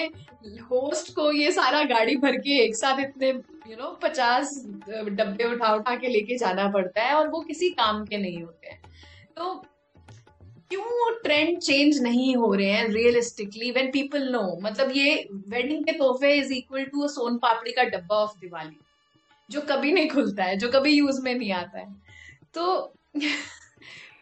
होस्ट 0.71 1.14
को 1.14 1.31
ये 1.33 1.51
सारा 1.53 1.83
गाड़ी 1.87 2.16
भर 2.16 2.37
के 2.38 2.59
एक 2.64 2.77
साथ 2.77 3.01
इतने 3.01 3.29
यू 3.29 3.77
नो 3.77 3.90
पचास 4.03 4.55
डब्बे 4.88 5.44
उठा 5.44 5.75
उठा 5.75 5.97
के 5.97 6.09
लेके 6.09 6.38
जाना 6.38 6.68
पड़ता 6.73 7.03
है 7.03 7.14
और 7.14 7.29
वो 7.29 7.40
किसी 7.40 7.71
काम 7.71 8.05
के 8.05 8.16
नहीं 8.16 8.42
होते 8.42 8.68
हैं। 8.68 8.81
तो 9.37 9.55
क्यों 10.71 11.12
ट्रेंड 11.23 11.59
चेंज 11.59 12.03
नहीं 12.03 12.35
हो 12.37 12.53
रहे 12.55 12.71
हैं 12.71 12.88
रियलिस्टिकली 12.88 13.71
व्हेन 13.71 13.90
पीपल 13.90 14.29
नो 14.33 14.42
मतलब 14.62 14.92
ये 14.97 15.14
वेडिंग 15.49 15.85
के 15.85 15.92
तोहफे 15.92 16.35
is 16.35 16.53
equal 16.53 16.85
to 16.85 17.09
soan 17.09 17.38
papdi 17.38 17.73
का 17.73 17.85
डब्बा 17.85 18.16
ऑफ़ 18.16 18.38
दिवाली 18.40 18.77
जो 19.51 19.61
कभी 19.61 19.93
नहीं 19.93 20.09
खुलता 20.09 20.45
है, 20.45 20.57
जो 20.57 20.69
कभी 20.69 20.93
यूज़ 20.93 21.23
में 21.23 21.35
नहीं 21.35 21.53
आता 21.53 21.79
है। 21.79 21.95
तो 22.55 22.95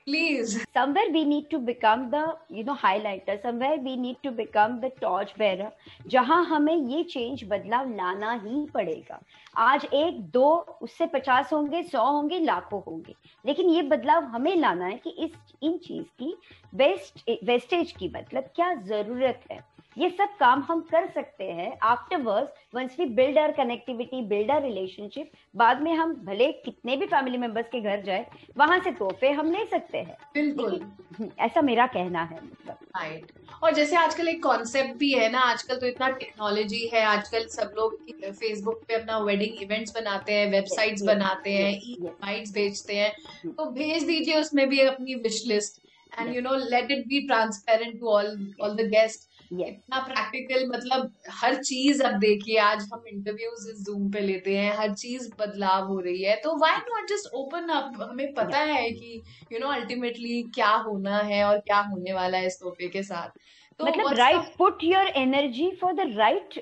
please 0.09 0.53
somewhere 0.77 1.09
we 1.15 1.23
need 1.29 1.47
to 1.55 1.59
become 1.59 2.03
the, 2.11 2.21
you 2.57 2.65
know, 2.65 2.75
highlighter. 2.85 3.35
Somewhere 3.45 3.79
we 3.87 3.95
need 4.03 4.19
to 4.27 4.33
become 4.37 4.77
the 4.81 4.91
torch 5.05 5.33
bearer, 5.39 5.71
जहाँ 6.07 6.45
हमें 6.45 6.77
ये 6.77 7.03
चेंज 7.05 7.45
बदलाव 7.45 7.91
लाना 7.97 8.33
ही 8.33 8.67
पड़ेगा। 8.75 9.21
आज 9.57 9.85
एक, 9.85 10.21
दो, 10.21 10.79
उससे 10.83 11.07
पचास 11.07 11.53
होंगे, 11.53 11.83
सौ 11.83 12.05
होंगे, 12.05 12.39
लाखों 12.39 12.83
होंगे। 12.87 13.15
लेकिन 13.47 13.71
ये 13.71 13.83
बदलाव 13.83 14.25
हमें 14.25 14.57
लाना 14.57 14.87
है 14.87 14.97
कि 14.97 15.11
इस, 15.11 15.31
इन 15.63 15.79
चीज़ 15.79 16.07
की 16.23 16.37
वेस्ट 16.75 17.31
वेस्टेज 17.45 17.93
की 17.93 18.09
मतलब 18.09 18.45
क्या 18.57 18.75
ज़रूरत 18.75 19.41
है। 19.53 19.76
ये 19.97 20.09
सब 20.11 20.37
काम 20.41 20.63
हम 20.69 20.81
कर 20.91 21.07
सकते 21.11 21.45
हैं 21.51 21.71
afterwards 21.83 22.65
once 22.75 22.97
we 22.99 23.05
build 23.15 23.39
our 23.39 23.53
connectivity 23.53 24.21
build 24.29 24.51
our 24.51 24.63
relationship 24.63 25.31
बाद 25.57 25.81
में 25.83 25.93
हम 25.95 26.13
भले 26.25 26.51
कितने 26.65 26.97
भी 26.97 27.07
फैमिली 27.07 27.39
मेंबर्स 27.39 27.67
के 27.73 27.81
घर 27.81 28.03
जाए 28.03 28.27
वहाँ 28.59 28.79
से 28.85 28.91
तोहफे 28.99 29.31
हम 29.31 29.51
ले 29.53 29.65
सकते 29.67 29.99
हैं। 29.99 30.17
बिल्कुल। 30.35 30.75
हम्म, 31.19 31.31
ऐसा 31.41 31.63
मेरा 31.63 31.87
कहना 31.95 32.23
है 32.23 32.37
मतलब। 32.37 32.79
राइट 32.97 33.33
और 33.63 33.75
जैसे 33.75 33.97
आजकल 33.97 34.29
एक 34.29 34.43
कॉन्सेप्ट 34.43 34.97
भी 34.99 35.13
है 35.13 35.31
ना 35.33 35.41
आजकल 35.51 35.77
तो 35.77 35.87
इतना 35.87 36.09
टेक्नोलॉजी 36.19 36.85
है 36.95 37.05
आजकल 37.07 37.47
सब 37.51 37.73
लोग 37.77 37.97
फेसबुक 38.23 38.83
पे 38.89 38.95
अपना 38.95 39.19
वेडिंग 39.31 39.63
इवेंट्स 39.63 39.95
बनाते 39.95 40.33
हैं 40.33 40.51
वेबसाइट्स 40.51 41.03
बनाते 41.05 41.53
हैं 41.53 41.73
ई 41.73 42.45
भेजते 42.53 42.97
हैं। 42.97 43.11
हम्म। 43.29 43.53
तो 43.53 43.71
भेज 43.73 44.05
दीजिए 44.07 44.41
उसमें 44.41 44.69
भी 44.69 44.81
अपनी 44.81 45.15
wish 45.25 45.43
list 45.47 45.83
and 46.13 46.35
you 46.35 46.43
know 46.43 46.55
let 46.67 46.91
it 46.91 47.07
be 47.09 47.21
transparent 47.27 47.99
to 48.01 48.09
all 48.09 48.27
all 48.63 48.77
the 48.77 48.89
guest 48.91 49.29
इतना 49.53 50.01
प्रैक्टिकल 50.01 50.67
मतलब 50.69 51.13
हर 51.31 51.55
चीज़ 51.55 52.03
अब 52.03 52.19
देखिए 52.19 52.57
आज 52.59 52.89
हम 52.93 53.05
इंटरव्यूज़ 53.09 53.85
जूम 53.85 54.11
पे 54.11 54.21
लेते 54.21 54.57
हैं 54.57 54.77
हर 54.79 54.95
चीज़ 54.95 55.29
बदलाव 55.39 55.87
हो 55.87 55.99
रही 56.01 56.23
है 56.23 56.37
तो 56.37 56.57
why 56.57 56.77
not 56.77 57.09
just 57.09 57.35
open 57.35 57.69
up 57.69 57.93
हमें 58.03 58.35
पता 58.35 58.59
yeah. 58.59 58.77
है 58.77 58.91
कि 58.91 59.23
यू 59.53 59.59
नो 59.59 59.67
अल्टीमेटली 59.67 60.43
क्या 60.55 60.71
होना 60.87 61.19
है 61.19 61.45
और 61.45 61.59
क्या 61.59 61.79
होने 61.81 62.13
वाला 62.13 62.39
है 62.39 62.47
इस 62.47 62.61
तोहफे 62.61 62.89
के 62.89 63.03
साथ। 63.03 63.39
तो 63.79 63.87
मतलब 63.87 64.13
right 64.13 64.55
put 64.59 64.85
your 64.85 65.07
energy 65.17 65.71
for 65.81 65.93
the 65.93 66.13
right 66.17 66.57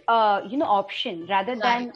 you 0.52 0.58
know 0.58 0.64
option 0.64 1.26
rather 1.30 1.54
than 1.54 1.92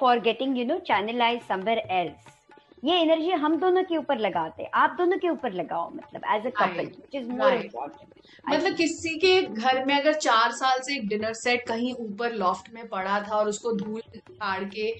for 0.00 0.20
getting 0.20 0.58
you 0.58 0.64
know 0.64 0.78
channelize 0.78 1.42
somewhere 1.42 1.78
else 1.78 2.41
ये 2.82 2.94
एनर्जी 3.00 3.30
हम 3.40 3.56
दोनों 3.60 3.82
के 3.84 3.96
ऊपर 3.96 4.18
लगाते 4.18 4.64
आप 4.74 4.94
दोनों 4.98 5.16
के 5.18 5.28
ऊपर 5.30 5.52
लगाओ 5.52 5.90
मतलब 5.90 6.22
as 6.34 6.46
a 6.46 6.50
couple 6.58 6.86
which 6.86 7.14
is 7.14 7.28
more 7.30 7.54
important 7.54 8.14
मतलब 8.44 8.74
किसी 8.76 9.14
के 9.18 9.40
घर 9.42 9.84
में 9.86 9.94
अगर 9.98 10.14
चार 10.20 10.52
साल 10.52 10.80
से 10.82 10.94
एक 10.96 11.08
डिनर 11.08 11.32
सेट 11.34 11.66
कहीं 11.68 11.92
ऊपर 12.00 12.32
लॉफ्ट 12.34 12.70
में 12.74 12.86
पड़ा 12.88 13.20
था 13.20 13.36
और 13.36 13.48
उसको 13.48 13.72
धूल 13.76 14.00
फाड़ 14.40 14.64
के 14.66 14.90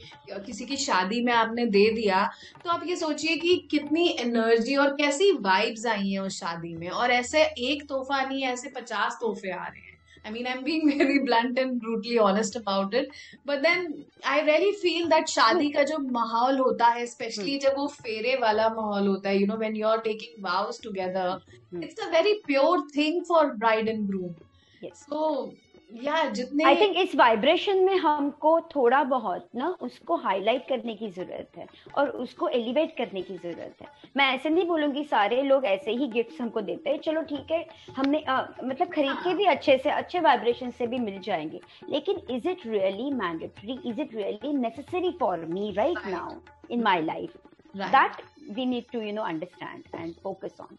किसी 0.40 0.66
की 0.66 0.76
शादी 0.78 1.22
में 1.24 1.32
आपने 1.32 1.64
दे 1.68 1.88
दिया 1.94 2.24
तो 2.64 2.70
आप 2.70 2.82
ये 2.86 2.96
सोचिए 2.96 3.36
कि 3.36 3.56
कितनी 3.70 4.08
एनर्जी 4.20 4.76
और 4.76 4.94
कैसी 4.96 5.32
वाइब्स 5.42 5.86
आई 5.86 6.10
हैं 6.10 6.20
उस 6.20 6.38
शादी 6.40 6.74
में। 6.76 6.88
और 6.90 7.10
ऐसे 7.12 7.42
एक 7.64 7.82
तोहफा 7.88 8.22
नहीं 8.24 8.42
ऐसे 8.46 8.70
पचास 8.76 9.18
तोहफे 9.20 9.50
आ 9.52 9.64
रहे 9.64 9.80
हैं। 9.82 9.91
I 10.25 10.31
mean, 10.31 10.47
I'm 10.47 10.63
being 10.63 10.89
very 10.97 11.19
blunt 11.19 11.57
and 11.57 11.79
brutally 11.79 12.17
honest 12.17 12.55
about 12.55 12.93
it. 12.93 13.07
But 13.45 13.61
then 13.61 14.05
I 14.25 14.41
really 14.41 14.73
feel 14.81 15.07
that 15.09 15.29
शादी 15.29 15.69
का 15.73 15.83
जो 15.91 15.97
माहौल 16.11 16.57
होता 16.59 16.85
है 16.85 17.05
especially 17.05 17.59
जब 17.65 17.77
वो 17.77 17.87
फेरे 18.01 18.35
वाला 18.41 18.67
माहौल 18.79 19.07
होता 19.07 19.29
है 19.29 19.39
you 19.39 19.47
know 19.47 19.59
when 19.63 19.75
you're 19.75 20.01
taking 20.09 20.35
vows 20.47 20.79
together 20.79 21.29
it's 21.81 22.03
a 22.07 22.09
very 22.11 22.35
pure 22.47 22.83
thing 22.97 23.23
for 23.31 23.55
bride 23.55 23.87
and 23.87 24.07
groom. 24.09 24.35
Yes. 24.81 25.05
So 25.09 25.55
या 25.92 26.24
जितने 26.30 26.64
आई 26.64 26.76
थिंक 26.76 26.96
इस 26.96 27.14
वाइब्रेशन 27.16 27.78
में 27.84 27.96
हमको 27.96 28.60
थोड़ा 28.74 29.02
बहुत 29.04 29.48
ना 29.56 29.68
उसको 29.82 30.16
हाईलाइट 30.16 30.66
करने 30.68 30.94
की 30.94 31.08
ज़रूरत 31.10 31.56
है 31.58 31.66
और 31.98 32.08
उसको 32.24 32.48
एलिवेट 32.48 32.96
करने 32.96 33.22
की 33.22 33.36
ज़रूरत 33.36 33.82
है। 33.82 33.88
मैं 34.16 34.26
ऐसे 34.34 34.50
नहीं 34.50 34.66
बोलूँगी 34.66 35.04
सारे 35.04 35.42
लोग 35.42 35.64
ऐसे 35.64 35.92
ही 35.92 36.06
गिफ्ट्स 36.08 36.40
हमको 36.40 36.60
देते 36.60 36.90
हैं। 36.90 36.98
चलो 36.98 37.22
ठीक 37.22 37.50
है 37.50 37.64
हमने 37.96 38.22
आ, 38.22 38.40
मतलब 38.64 38.88
खरीद 38.88 39.16
के 39.24 39.34
भी 39.34 39.44
अच्छे 39.46 39.76
से 39.78 39.90
अच्छे 39.90 40.20
वाइब्रेशन 40.20 40.70
से 40.70 40.86
भी 40.86 40.98
मिल 40.98 41.20
जाएँगे। 41.20 41.60
लेकिन 41.90 42.20
is 42.30 42.48
it 42.48 42.66
really 42.66 43.10
mandatory 43.14 43.78
is 43.90 44.00
it 44.00 44.14
really 44.14 44.52
necessary 44.52 45.16
for 45.20 45.44
me 45.46 45.72
right 45.76 46.06
now 46.06 46.34
in 46.70 46.82
my 46.82 47.02
life 47.02 47.36
that 47.76 48.22
we 48.50 48.66
need 48.66 48.90
to 48.92 49.00
you 49.00 49.12
know 49.12 49.22
understand 49.24 49.84
and 49.94 50.14
focus 50.22 50.56
on 50.60 50.76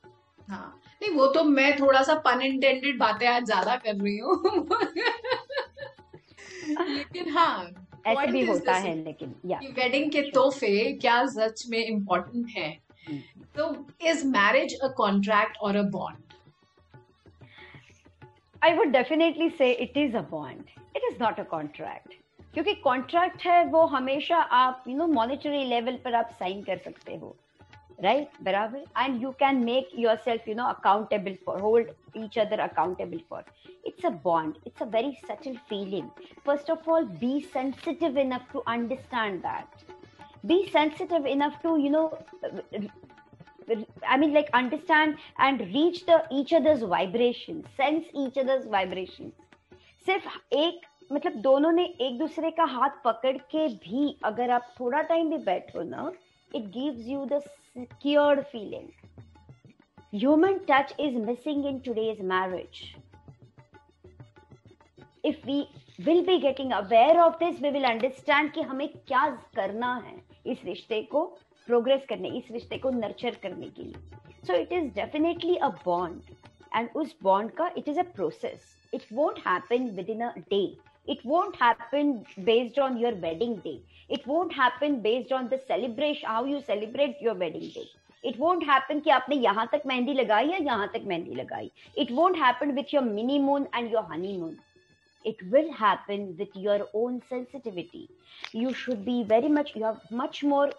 हाँ। 0.49 0.79
नहीं 1.01 1.11
वो 1.15 1.27
तो 1.33 1.43
मैं 1.43 1.75
थोड़ा 1.79 2.01
सा 2.03 2.13
पन 2.25 2.41
इंटेंडेड 2.41 2.97
बातें 2.99 3.27
आज 3.27 3.45
ज़्यादा 3.45 3.75
कर 3.85 3.95
रही 3.95 4.17
हूँ। 4.17 4.67
लेकिन 6.69 7.29
हाँ 7.29 7.69
ऐसे 8.07 8.31
भी 8.31 8.45
होता 8.45 8.73
है 8.73 8.95
लेकिन 8.95 9.35
या 9.45 9.59
वेडिंग 9.77 10.11
के 10.11 10.21
तोहफे 10.31 10.91
क्या 11.01 11.25
सच 11.27 11.63
में 11.69 11.77
इम्पोर्टेंट 11.79 12.49
है? 12.57 12.69
हम्म। 13.07 13.43
तो 13.55 13.85
इज़ 14.07 14.25
मैरिज 14.27 14.73
अ 14.83 14.87
कॉन्ट्रैक्ट 14.97 15.57
और 15.57 15.75
a 15.75 15.81
bond 15.91 16.33
I 18.61 18.73
would 18.73 18.91
definitely 18.91 19.49
say 19.49 19.71
it 19.71 19.97
is 19.97 20.15
a 20.17 20.21
bond 20.29 20.69
it 20.95 21.01
is 21.11 21.23
not 21.23 21.39
a 21.39 21.43
contract 21.51 22.13
क्योंकि 22.53 22.73
कॉन्ट्रैक्ट 22.83 23.45
है 23.45 23.63
वो 23.65 23.85
हमेशा 23.87 24.37
आप 24.57 24.83
यू 24.87 24.95
नो 24.97 25.07
मॉनिटरी 25.07 25.63
लेवल 25.65 25.97
पर 26.03 26.15
आप 26.15 26.29
साइन 26.39 26.61
कर 26.63 26.77
सकते 26.77 27.15
हो। 27.15 27.35
right 28.06 28.36
barabar 28.46 28.82
and 29.02 29.20
you 29.20 29.34
can 29.38 29.64
make 29.64 29.88
yourself 30.02 30.46
you 30.46 30.54
know 30.54 30.68
accountable 30.70 31.36
for 31.44 31.58
hold 31.58 31.88
each 32.22 32.38
other 32.38 32.58
accountable 32.66 33.22
for 33.28 33.44
it's 33.84 34.04
a 34.04 34.10
bond 34.26 34.58
it's 34.64 34.80
a 34.80 34.90
very 34.96 35.18
subtle 35.26 35.58
feeling 35.68 36.10
first 36.44 36.70
of 36.70 36.86
all 36.86 37.04
be 37.24 37.34
sensitive 37.58 38.16
enough 38.16 38.46
to 38.52 38.62
understand 38.66 39.42
that 39.42 39.84
be 40.46 40.60
sensitive 40.70 41.26
enough 41.26 41.60
to 41.62 41.76
you 41.86 41.90
know 41.90 42.06
I 44.06 44.16
mean, 44.16 44.32
like 44.32 44.48
understand 44.54 45.16
and 45.38 45.60
reach 45.60 46.06
the 46.06 46.24
each 46.30 46.52
other's 46.54 46.80
vibration, 46.80 47.66
sense 47.76 48.06
each 48.14 48.38
other's 48.38 48.64
vibration. 48.64 49.32
सिर्फ 50.06 50.26
एक 50.52 50.86
मतलब 51.12 51.34
दोनों 51.42 51.70
ने 51.72 51.84
एक 52.00 52.18
दूसरे 52.18 52.50
का 52.50 52.64
हाथ 52.74 52.90
पकड़ 53.04 53.36
के 53.54 53.66
भी 53.82 54.16
अगर 54.24 54.50
आप 54.50 54.74
थोड़ा 54.80 55.00
टाइम 55.10 55.30
भी 55.30 55.38
बैठो 55.44 55.82
ना 55.88 56.10
it 56.54 56.66
gives 56.76 57.06
you 57.06 57.24
the 57.32 57.40
secured 57.75 58.45
feeling. 58.51 58.91
Human 60.13 60.65
touch 60.65 60.91
is 60.99 61.15
missing 61.15 61.63
in 61.65 61.81
today's 61.81 62.19
marriage. 62.19 62.95
If 65.23 65.43
we 65.45 65.67
will 66.05 66.23
be 66.23 66.39
getting 66.39 66.71
aware 66.71 67.23
of 67.23 67.39
this, 67.39 67.59
we 67.59 67.71
will 67.71 67.85
understand 67.85 68.51
कि 68.53 68.61
हमें 68.61 68.87
क्या 69.07 69.25
करना 69.55 69.95
है 70.05 70.15
इस 70.51 70.63
रिश्ते 70.65 71.01
को 71.11 71.25
प्रोग्रेस 71.67 72.05
करने 72.09 72.29
इस 72.37 72.51
रिश्ते 72.51 72.77
को 72.77 72.89
नर्चर 72.89 73.35
करने 73.43 73.69
के 73.69 73.83
लिए 73.83 74.45
so 74.47 74.53
it 74.53 74.73
is 74.73 74.93
definitely 74.95 75.55
a 75.55 75.69
bond 75.85 76.35
and 76.75 76.89
उस 76.95 77.15
बॉन्ड 77.23 77.51
का 77.57 77.71
it 77.77 77.89
is 77.89 77.99
a 77.99 78.03
process 78.15 78.75
it 78.93 79.05
won't 79.13 79.39
happen 79.47 79.89
within 80.09 80.21
a 80.21 80.33
day 80.49 80.65
it 81.06 81.24
won't 81.24 81.56
happen 81.56 82.24
based 82.44 82.78
on 82.78 82.98
your 82.98 83.14
wedding 83.26 83.56
day 83.66 83.80
it 84.08 84.26
won't 84.26 84.52
happen 84.52 85.00
based 85.00 85.32
on 85.32 85.48
the 85.48 85.60
celebration 85.66 86.28
how 86.28 86.44
you 86.44 86.60
celebrate 86.66 87.16
your 87.20 87.34
wedding 87.34 87.68
day 87.76 87.88
it 88.30 88.38
won't 88.38 88.64
happen 88.70 89.00
कि 89.00 89.10
आपने 89.10 89.36
यहाँ 89.36 89.68
तक 89.72 89.82
मेहंदी 89.86 90.14
लगाई 90.20 90.48
या 90.50 90.56
यहाँ 90.56 90.88
तक 90.94 91.04
मेहंदी 91.06 91.34
लगाई 91.34 91.70
it 92.04 92.10
won't 92.20 92.42
happen 92.44 92.74
with 92.80 92.92
your 92.96 93.02
mini 93.10 93.38
moon 93.38 93.68
and 93.74 93.90
your 93.96 94.02
honeymoon 94.12 94.56
it 95.24 95.42
will 95.52 95.72
happen 95.72 96.28
with 96.38 96.60
your 96.66 96.78
own 96.94 97.20
sensitivity 97.30 98.08
you 98.52 98.72
should 98.82 99.04
be 99.04 99.22
very 99.34 99.48
much 99.58 99.74
you 99.76 99.84
have 99.84 100.00
much 100.10 100.42
more 100.44 100.70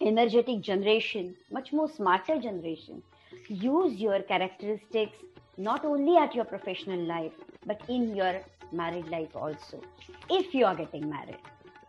energetic 0.00 0.60
generation, 0.60 1.34
much 1.50 1.72
more 1.72 1.88
smarter 1.88 2.38
generation, 2.40 3.02
use 3.48 3.94
your 3.94 4.20
characteristics 4.22 5.16
not 5.56 5.84
only 5.84 6.16
at 6.16 6.34
your 6.34 6.44
professional 6.44 7.00
life, 7.00 7.32
but 7.66 7.80
in 7.88 8.16
your 8.16 8.40
married 8.71 9.07
life 9.07 9.35
also, 9.35 9.81
if 10.29 10.53
you 10.53 10.65
are 10.65 10.75
getting 10.75 11.09
married, 11.09 11.37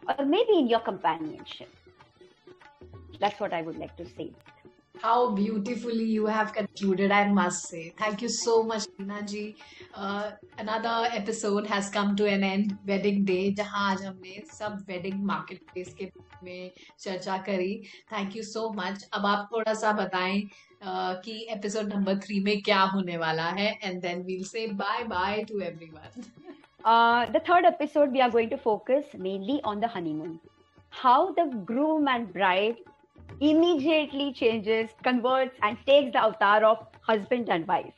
or 0.09 0.25
maybe 0.25 0.59
in 0.59 0.69
your 0.69 0.81
companionship. 0.81 1.69
That's 3.21 3.41
what 3.41 3.53
I 3.53 3.63
would 3.63 3.79
like 3.79 3.97
to 3.97 4.07
say. 4.07 4.33
How 5.01 5.31
beautifully 5.31 6.05
you 6.05 6.27
have 6.27 6.53
concluded, 6.53 7.13
I 7.13 7.29
must 7.29 7.69
say. 7.69 7.93
Thank 7.97 8.21
you 8.21 8.29
so 8.29 8.65
much, 8.65 8.85
Tina 8.97 9.23
ji. 9.23 9.57
Uh, 9.95 10.33
another 10.59 11.09
episode 11.13 11.67
has 11.69 11.89
come 11.89 12.17
to 12.17 12.27
an 12.27 12.43
end, 12.43 12.77
Wedding 12.85 13.25
Day, 13.25 13.55
जहाँ 13.55 13.91
आज 13.93 14.03
हमने 14.05 14.43
सब 14.53 14.85
wedding 14.87 15.21
marketplace 15.31 15.95
के 15.95 16.11
में 16.45 16.71
चर्चा 17.01 17.37
करी 17.47 17.75
thank 18.13 18.37
you 18.37 18.43
so 18.43 18.69
much 18.77 19.09
अब 19.15 19.27
आप 19.27 19.49
थोड़ा 19.53 19.75
सा 19.75 19.93
बताएँ 19.93 20.43
uh, 20.43 21.15
कि 21.25 21.47
एपिसोड 21.51 21.93
नंबर 21.95 22.19
थ्री 22.19 22.41
में 22.41 22.61
क्या 22.63 22.81
होने 22.95 23.17
वाला 23.17 23.49
है 23.59 23.71
and 23.83 24.01
then 24.03 24.23
we'll 24.23 24.45
say 24.45 24.67
bye 24.83 25.05
bye 25.05 25.43
to 25.45 25.61
everyone 25.61 26.23
Uh, 26.85 27.27
the 27.33 27.41
third 27.41 27.65
episode, 27.65 28.13
we 28.13 28.21
are 28.21 28.31
going 28.31 28.49
to 28.51 28.57
focus 28.57 29.07
mainly 29.17 29.61
on 29.65 29.81
the 29.81 29.89
honeymoon. 29.89 30.41
How 30.91 31.33
the 31.33 31.47
groom 31.65 32.09
and 32.09 32.33
bride 32.33 32.77
immediately 33.41 34.33
changes, 34.33 34.91
converts, 35.03 35.57
and 35.63 35.77
takes 35.87 36.13
the 36.13 36.23
avatar 36.23 36.65
of 36.65 36.87
husband 37.01 37.49
and 37.51 37.67
wife. 37.67 37.93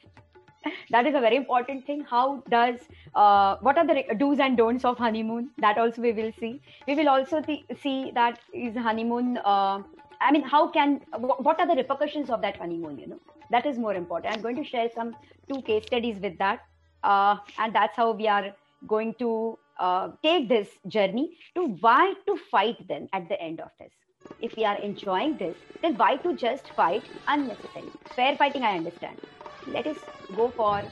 that 0.90 1.06
is 1.06 1.14
a 1.14 1.20
very 1.20 1.36
important 1.36 1.86
thing. 1.86 2.00
How 2.08 2.42
does 2.50 2.80
uh, 3.14 3.56
what 3.60 3.78
are 3.78 3.86
the 3.86 4.04
do's 4.18 4.40
and 4.40 4.56
don'ts 4.56 4.84
of 4.84 4.98
honeymoon? 4.98 5.50
That 5.58 5.78
also 5.78 6.02
we 6.02 6.12
will 6.12 6.32
see. 6.38 6.60
We 6.86 6.94
will 6.94 7.08
also 7.08 7.40
th- 7.40 7.64
see 7.82 8.10
that 8.14 8.40
is 8.52 8.76
honeymoon 8.76 9.38
uh, 9.38 9.82
i 10.20 10.30
mean 10.30 10.42
how 10.42 10.68
can 10.68 11.00
what 11.18 11.58
are 11.58 11.66
the 11.66 11.74
repercussions 11.76 12.28
of 12.28 12.42
that 12.42 12.56
honeymoon 12.56 12.98
you 12.98 13.06
know? 13.06 13.20
That 13.50 13.66
is 13.66 13.78
more 13.78 13.94
important. 13.94 14.34
I'm 14.34 14.42
going 14.42 14.56
to 14.56 14.64
share 14.64 14.88
some 14.94 15.16
two 15.48 15.62
case 15.62 15.84
studies 15.86 16.18
with 16.20 16.38
that. 16.38 16.60
Uh, 17.02 17.36
and 17.58 17.74
that's 17.74 17.96
how 17.96 18.12
we 18.12 18.28
are 18.28 18.54
going 18.86 19.14
to 19.18 19.58
uh, 19.78 20.10
take 20.22 20.48
this 20.48 20.68
journey 20.88 21.38
to 21.54 21.66
why 21.80 22.14
to 22.26 22.36
fight 22.50 22.76
then 22.88 23.08
at 23.12 23.28
the 23.28 23.40
end 23.40 23.60
of 23.60 23.70
this 23.78 23.92
if 24.40 24.56
we 24.56 24.64
are 24.64 24.78
enjoying 24.78 25.36
this 25.38 25.56
then 25.82 25.94
why 25.96 26.16
to 26.16 26.34
just 26.36 26.68
fight 26.74 27.02
unnecessarily 27.28 27.92
fair 28.14 28.36
fighting 28.36 28.62
i 28.62 28.76
understand 28.76 29.16
let 29.66 29.86
us 29.86 29.96
go 30.36 30.48
for 30.48 30.82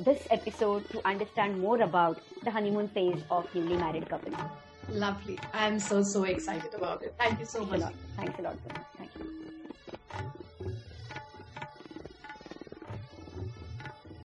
this 0.00 0.26
episode 0.30 0.88
to 0.90 1.06
understand 1.06 1.58
more 1.60 1.80
about 1.80 2.20
the 2.44 2.50
honeymoon 2.50 2.88
phase 2.88 3.22
of 3.30 3.52
newly 3.54 3.76
married 3.76 4.08
couples. 4.08 4.34
Lovely. 4.90 5.38
I'm 5.52 5.78
so, 5.78 6.02
so 6.02 6.24
excited 6.24 6.74
about 6.74 7.02
it. 7.02 7.14
Thank 7.18 7.40
you 7.40 7.46
so 7.46 7.64
Thanks 7.64 7.70
much. 7.70 7.80
a 7.80 7.84
lot. 7.84 7.94
Thanks 8.16 8.38
a 8.38 8.42
lot. 8.42 8.56
Thank 8.98 9.10
you. 9.18 10.42